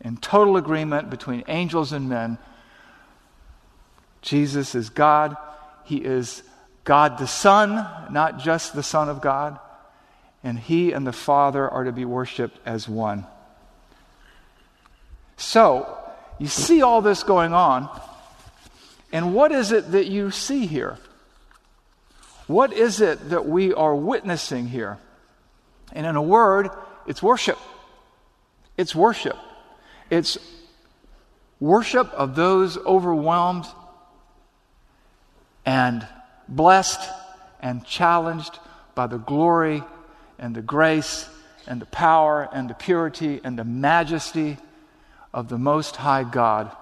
in 0.01 0.17
total 0.17 0.57
agreement 0.57 1.09
between 1.09 1.43
angels 1.47 1.91
and 1.91 2.09
men. 2.09 2.37
Jesus 4.21 4.75
is 4.75 4.89
God. 4.89 5.35
He 5.85 5.97
is 5.97 6.43
God 6.83 7.17
the 7.17 7.27
Son, 7.27 7.87
not 8.11 8.39
just 8.39 8.73
the 8.73 8.83
Son 8.83 9.09
of 9.09 9.21
God. 9.21 9.59
And 10.43 10.57
He 10.57 10.91
and 10.91 11.05
the 11.05 11.13
Father 11.13 11.69
are 11.69 11.83
to 11.83 11.91
be 11.91 12.05
worshiped 12.05 12.57
as 12.65 12.87
one. 12.87 13.25
So, 15.37 15.97
you 16.37 16.47
see 16.47 16.81
all 16.81 17.01
this 17.01 17.23
going 17.23 17.53
on. 17.53 17.89
And 19.11 19.33
what 19.33 19.51
is 19.51 19.71
it 19.71 19.91
that 19.91 20.07
you 20.07 20.31
see 20.31 20.65
here? 20.65 20.97
What 22.47 22.73
is 22.73 23.01
it 23.01 23.29
that 23.29 23.45
we 23.45 23.73
are 23.73 23.95
witnessing 23.95 24.67
here? 24.67 24.97
And 25.91 26.05
in 26.05 26.15
a 26.15 26.21
word, 26.21 26.69
it's 27.05 27.21
worship. 27.21 27.59
It's 28.77 28.95
worship. 28.95 29.37
It's 30.09 30.37
worship 31.59 32.11
of 32.13 32.35
those 32.35 32.77
overwhelmed 32.77 33.65
and 35.65 36.07
blessed 36.47 37.01
and 37.61 37.85
challenged 37.85 38.59
by 38.95 39.07
the 39.07 39.17
glory 39.17 39.83
and 40.37 40.55
the 40.55 40.61
grace 40.61 41.29
and 41.67 41.81
the 41.81 41.85
power 41.85 42.49
and 42.51 42.69
the 42.69 42.73
purity 42.73 43.39
and 43.43 43.57
the 43.57 43.63
majesty 43.63 44.57
of 45.33 45.49
the 45.49 45.57
Most 45.57 45.97
High 45.97 46.23
God, 46.23 46.75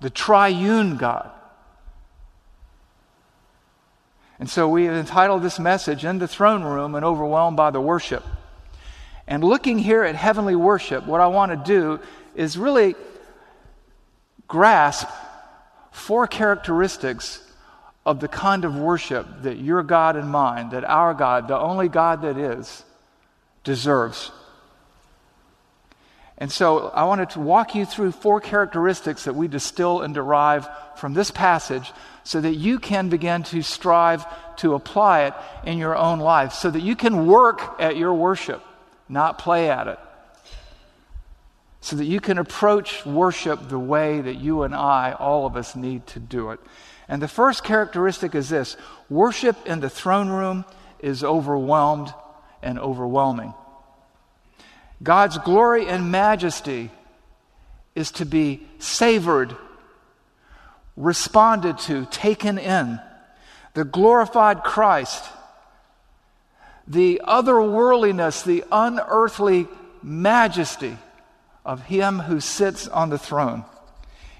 the 0.00 0.10
triune 0.10 0.96
God. 0.96 1.30
And 4.38 4.50
so 4.50 4.68
we 4.68 4.84
have 4.84 4.94
entitled 4.94 5.42
this 5.42 5.58
message, 5.58 6.04
In 6.04 6.18
the 6.18 6.28
Throne 6.28 6.64
Room 6.64 6.94
and 6.94 7.04
Overwhelmed 7.04 7.56
by 7.56 7.70
the 7.70 7.80
Worship. 7.80 8.24
And 9.26 9.42
looking 9.42 9.78
here 9.78 10.04
at 10.04 10.16
heavenly 10.16 10.56
worship, 10.56 11.06
what 11.06 11.20
I 11.20 11.28
want 11.28 11.52
to 11.52 11.56
do 11.56 12.00
is 12.34 12.58
really 12.58 12.94
grasp 14.48 15.08
four 15.92 16.26
characteristics 16.26 17.40
of 18.04 18.20
the 18.20 18.28
kind 18.28 18.64
of 18.64 18.76
worship 18.76 19.26
that 19.42 19.58
your 19.58 19.82
God 19.82 20.16
and 20.16 20.28
mine, 20.28 20.70
that 20.70 20.84
our 20.84 21.14
God, 21.14 21.48
the 21.48 21.58
only 21.58 21.88
God 21.88 22.22
that 22.22 22.36
is, 22.36 22.84
deserves. 23.62 24.30
And 26.36 26.50
so 26.50 26.88
I 26.88 27.04
wanted 27.04 27.30
to 27.30 27.40
walk 27.40 27.74
you 27.74 27.86
through 27.86 28.12
four 28.12 28.40
characteristics 28.40 29.24
that 29.24 29.34
we 29.34 29.48
distill 29.48 30.02
and 30.02 30.12
derive 30.12 30.68
from 30.96 31.14
this 31.14 31.30
passage 31.30 31.92
so 32.24 32.40
that 32.40 32.54
you 32.54 32.78
can 32.78 33.08
begin 33.08 33.44
to 33.44 33.62
strive 33.62 34.26
to 34.56 34.74
apply 34.74 35.24
it 35.24 35.34
in 35.64 35.78
your 35.78 35.96
own 35.96 36.18
life, 36.18 36.52
so 36.52 36.70
that 36.70 36.82
you 36.82 36.96
can 36.96 37.26
work 37.26 37.80
at 37.80 37.96
your 37.96 38.12
worship, 38.12 38.62
not 39.08 39.38
play 39.38 39.70
at 39.70 39.86
it 39.86 39.98
so 41.84 41.96
that 41.96 42.06
you 42.06 42.18
can 42.18 42.38
approach 42.38 43.04
worship 43.04 43.68
the 43.68 43.78
way 43.78 44.18
that 44.18 44.36
you 44.36 44.62
and 44.62 44.74
I, 44.74 45.12
all 45.12 45.44
of 45.44 45.54
us, 45.54 45.76
need 45.76 46.06
to 46.06 46.18
do 46.18 46.50
it. 46.50 46.60
And 47.08 47.20
the 47.20 47.28
first 47.28 47.62
characteristic 47.62 48.34
is 48.34 48.48
this 48.48 48.78
worship 49.10 49.54
in 49.66 49.80
the 49.80 49.90
throne 49.90 50.30
room 50.30 50.64
is 51.00 51.22
overwhelmed 51.22 52.08
and 52.62 52.78
overwhelming. 52.78 53.52
God's 55.02 55.36
glory 55.36 55.86
and 55.86 56.10
majesty 56.10 56.90
is 57.94 58.12
to 58.12 58.24
be 58.24 58.66
savored, 58.78 59.54
responded 60.96 61.76
to, 61.80 62.06
taken 62.06 62.56
in. 62.56 62.98
The 63.74 63.84
glorified 63.84 64.64
Christ, 64.64 65.22
the 66.86 67.20
otherworldliness, 67.26 68.42
the 68.42 68.64
unearthly 68.72 69.68
majesty 70.02 70.96
of 71.64 71.82
him 71.84 72.20
who 72.20 72.40
sits 72.40 72.88
on 72.88 73.10
the 73.10 73.18
throne. 73.18 73.64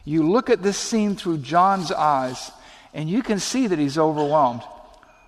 You 0.04 0.28
look 0.28 0.50
at 0.50 0.62
this 0.62 0.76
scene 0.76 1.16
through 1.16 1.38
John's 1.38 1.90
eyes, 1.90 2.52
and 2.92 3.08
you 3.08 3.22
can 3.22 3.38
see 3.38 3.66
that 3.66 3.78
he's 3.78 3.98
overwhelmed. 3.98 4.62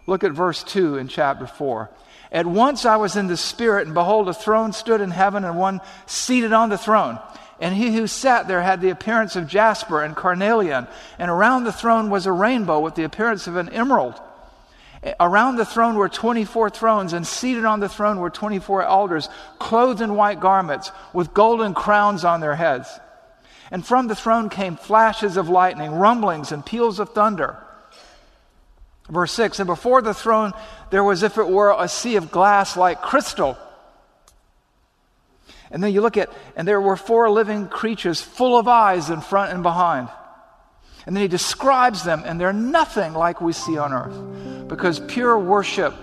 Look 0.07 0.23
at 0.23 0.33
verse 0.33 0.63
2 0.63 0.99
in 0.99 1.09
chapter 1.09 1.47
4. 1.47 1.91
At 2.31 2.47
once 2.47 2.85
I 2.85 2.97
was 2.97 3.17
in 3.17 3.29
the 3.29 3.37
Spirit, 3.37 3.87
and 3.87 3.95
behold, 3.95 4.29
a 4.29 4.35
throne 4.35 4.73
stood 4.73 5.01
in 5.01 5.11
heaven, 5.11 5.45
and 5.45 5.59
one 5.59 5.81
seated 6.07 6.53
on 6.53 6.69
the 6.69 6.79
throne. 6.79 7.19
And 7.61 7.75
he 7.75 7.95
who 7.97 8.07
sat 8.07 8.49
there 8.49 8.63
had 8.63 8.83
the 8.83 8.91
appearance 8.91 9.35
of 9.35 9.49
jasper 9.49 10.03
and 10.03 10.15
carnelian, 10.15 10.87
and 11.19 11.31
around 11.31 11.65
the 11.65 11.73
throne 11.73 12.11
was 12.11 12.27
a 12.27 12.33
rainbow 12.33 12.81
with 12.81 12.95
the 12.95 13.05
appearance 13.05 13.47
of 13.47 13.57
an 13.57 13.71
emerald. 13.71 14.21
Around 15.21 15.57
the 15.57 15.65
throne 15.65 15.97
were 15.97 16.09
24 16.09 16.71
thrones, 16.71 17.13
and 17.13 17.27
seated 17.27 17.65
on 17.65 17.81
the 17.81 17.89
throne 17.89 18.19
were 18.19 18.31
24 18.31 18.83
elders, 18.83 19.29
clothed 19.59 20.01
in 20.01 20.17
white 20.17 20.41
garments, 20.41 20.91
with 21.13 21.35
golden 21.35 21.75
crowns 21.75 22.25
on 22.25 22.41
their 22.41 22.57
heads. 22.57 22.89
And 23.71 23.87
from 23.87 24.09
the 24.09 24.17
throne 24.17 24.49
came 24.49 24.77
flashes 24.77 25.37
of 25.37 25.49
lightning, 25.49 25.93
rumblings, 25.93 26.53
and 26.53 26.65
peals 26.65 26.99
of 26.99 27.11
thunder. 27.11 27.57
Verse 29.09 29.33
6 29.33 29.61
And 29.61 29.67
before 29.67 30.03
the 30.03 30.15
throne 30.15 30.53
there 30.91 31.05
was, 31.05 31.23
if 31.23 31.39
it 31.39 31.49
were, 31.49 31.75
a 31.77 31.89
sea 31.89 32.17
of 32.17 32.31
glass 32.31 32.77
like 32.77 33.03
crystal. 33.03 33.57
And 35.71 35.83
then 35.83 35.93
you 35.93 36.01
look 36.01 36.17
at, 36.17 36.33
and 36.57 36.67
there 36.67 36.81
were 36.81 36.97
four 36.97 37.29
living 37.31 37.69
creatures 37.69 38.21
full 38.21 38.59
of 38.59 38.69
eyes 38.69 39.11
in 39.11 39.21
front 39.21 39.53
and 39.53 39.63
behind. 39.63 40.09
And 41.07 41.15
then 41.15 41.23
he 41.23 41.29
describes 41.29 42.03
them, 42.03 42.23
and 42.27 42.41
they're 42.41 42.53
nothing 42.53 43.15
like 43.15 43.41
we 43.41 43.53
see 43.53 43.79
on 43.79 43.93
earth. 43.93 44.69
Because 44.69 44.99
pure 44.99 45.39
worship, 45.39 45.95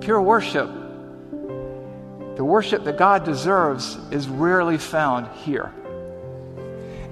pure 0.00 0.20
worship, 0.20 0.68
the 2.36 2.44
worship 2.44 2.84
that 2.84 2.98
God 2.98 3.24
deserves 3.24 3.96
is 4.10 4.28
rarely 4.28 4.78
found 4.78 5.28
here. 5.38 5.72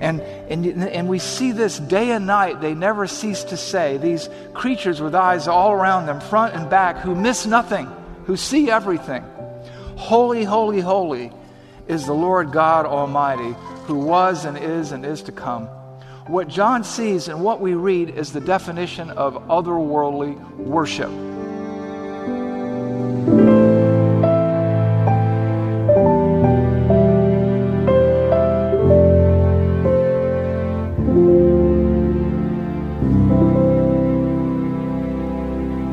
And, 0.01 0.21
and, 0.21 0.67
and 0.67 1.09
we 1.09 1.19
see 1.19 1.53
this 1.53 1.79
day 1.79 2.11
and 2.11 2.27
night. 2.27 2.61
They 2.61 2.75
never 2.75 3.07
cease 3.07 3.45
to 3.45 3.57
say, 3.57 3.99
these 3.99 4.29
creatures 4.55 5.01
with 5.01 5.15
eyes 5.15 5.47
all 5.47 5.73
around 5.73 6.07
them, 6.07 6.21
front 6.21 6.55
and 6.55 6.69
back, 6.69 6.99
who 6.99 7.15
miss 7.15 7.47
nothing, 7.47 7.89
who 8.25 8.37
see 8.37 8.71
everything. 8.71 9.25
Holy, 9.97 10.45
holy, 10.45 10.81
holy 10.81 11.33
is 11.87 12.07
the 12.07 12.15
Lord 12.15 12.53
God 12.53 12.87
Almighty, 12.87 13.55
who 13.87 13.99
was 13.99 14.45
and 14.45 14.57
is 14.59 14.93
and 14.93 15.05
is 15.05 15.23
to 15.23 15.33
come. 15.33 15.69
What 16.29 16.49
John 16.49 16.85
sees 16.85 17.29
and 17.29 17.43
what 17.43 17.59
we 17.59 17.73
read 17.73 18.11
is 18.11 18.35
the 18.35 18.41
definition 18.41 19.09
of 19.09 19.33
otherworldly 19.49 20.39
worship. 20.59 21.09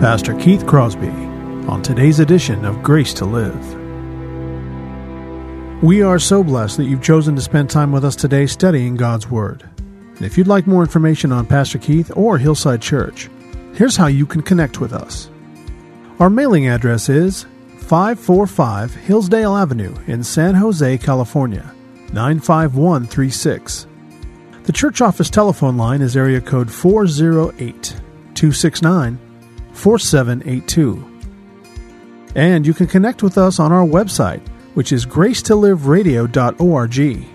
Pastor 0.02 0.34
Keith 0.34 0.66
Crosby 0.68 1.08
on 1.08 1.82
today's 1.82 2.20
edition 2.20 2.66
of 2.66 2.84
Grace 2.84 3.14
to 3.14 3.24
Live. 3.24 3.74
We 5.82 6.02
are 6.02 6.20
so 6.20 6.44
blessed 6.44 6.76
that 6.76 6.86
you've 6.86 7.02
chosen 7.02 7.38
to 7.38 7.42
spend 7.42 7.70
time 7.70 7.94
with 7.94 8.04
us 8.04 8.18
today 8.18 8.48
studying 8.48 8.98
God's 8.98 9.30
Word. 9.30 9.70
And 10.16 10.26
if 10.26 10.38
you'd 10.38 10.48
like 10.48 10.68
more 10.68 10.82
information 10.82 11.32
on 11.32 11.46
Pastor 11.46 11.78
Keith 11.78 12.12
or 12.16 12.38
Hillside 12.38 12.82
Church, 12.82 13.30
here's 13.74 13.98
how 13.98 14.08
you 14.08 14.26
can 14.26 14.42
connect 14.42 14.80
with 14.80 14.94
us. 14.94 15.30
Our 16.20 16.30
mailing 16.30 16.68
address 16.68 17.10
is 17.10 17.46
545 17.80 18.96
Hillsdale 18.96 19.56
Avenue 19.56 19.94
in 20.08 20.24
San 20.24 20.56
Jose, 20.56 20.98
California, 21.00 21.74
95136. 22.14 23.88
The 24.64 24.72
church 24.72 25.02
office 25.02 25.30
telephone 25.30 25.78
line 25.78 26.02
is 26.02 26.18
area 26.18 26.42
code 26.42 26.72
408 26.72 27.96
269 28.34 29.20
4782. 29.74 31.12
And 32.36 32.66
you 32.66 32.74
can 32.74 32.88
connect 32.88 33.22
with 33.22 33.38
us 33.38 33.60
on 33.60 33.72
our 33.72 33.86
website, 33.86 34.42
which 34.74 34.92
is 34.92 35.06
gracetoliveradio.org. 35.06 37.35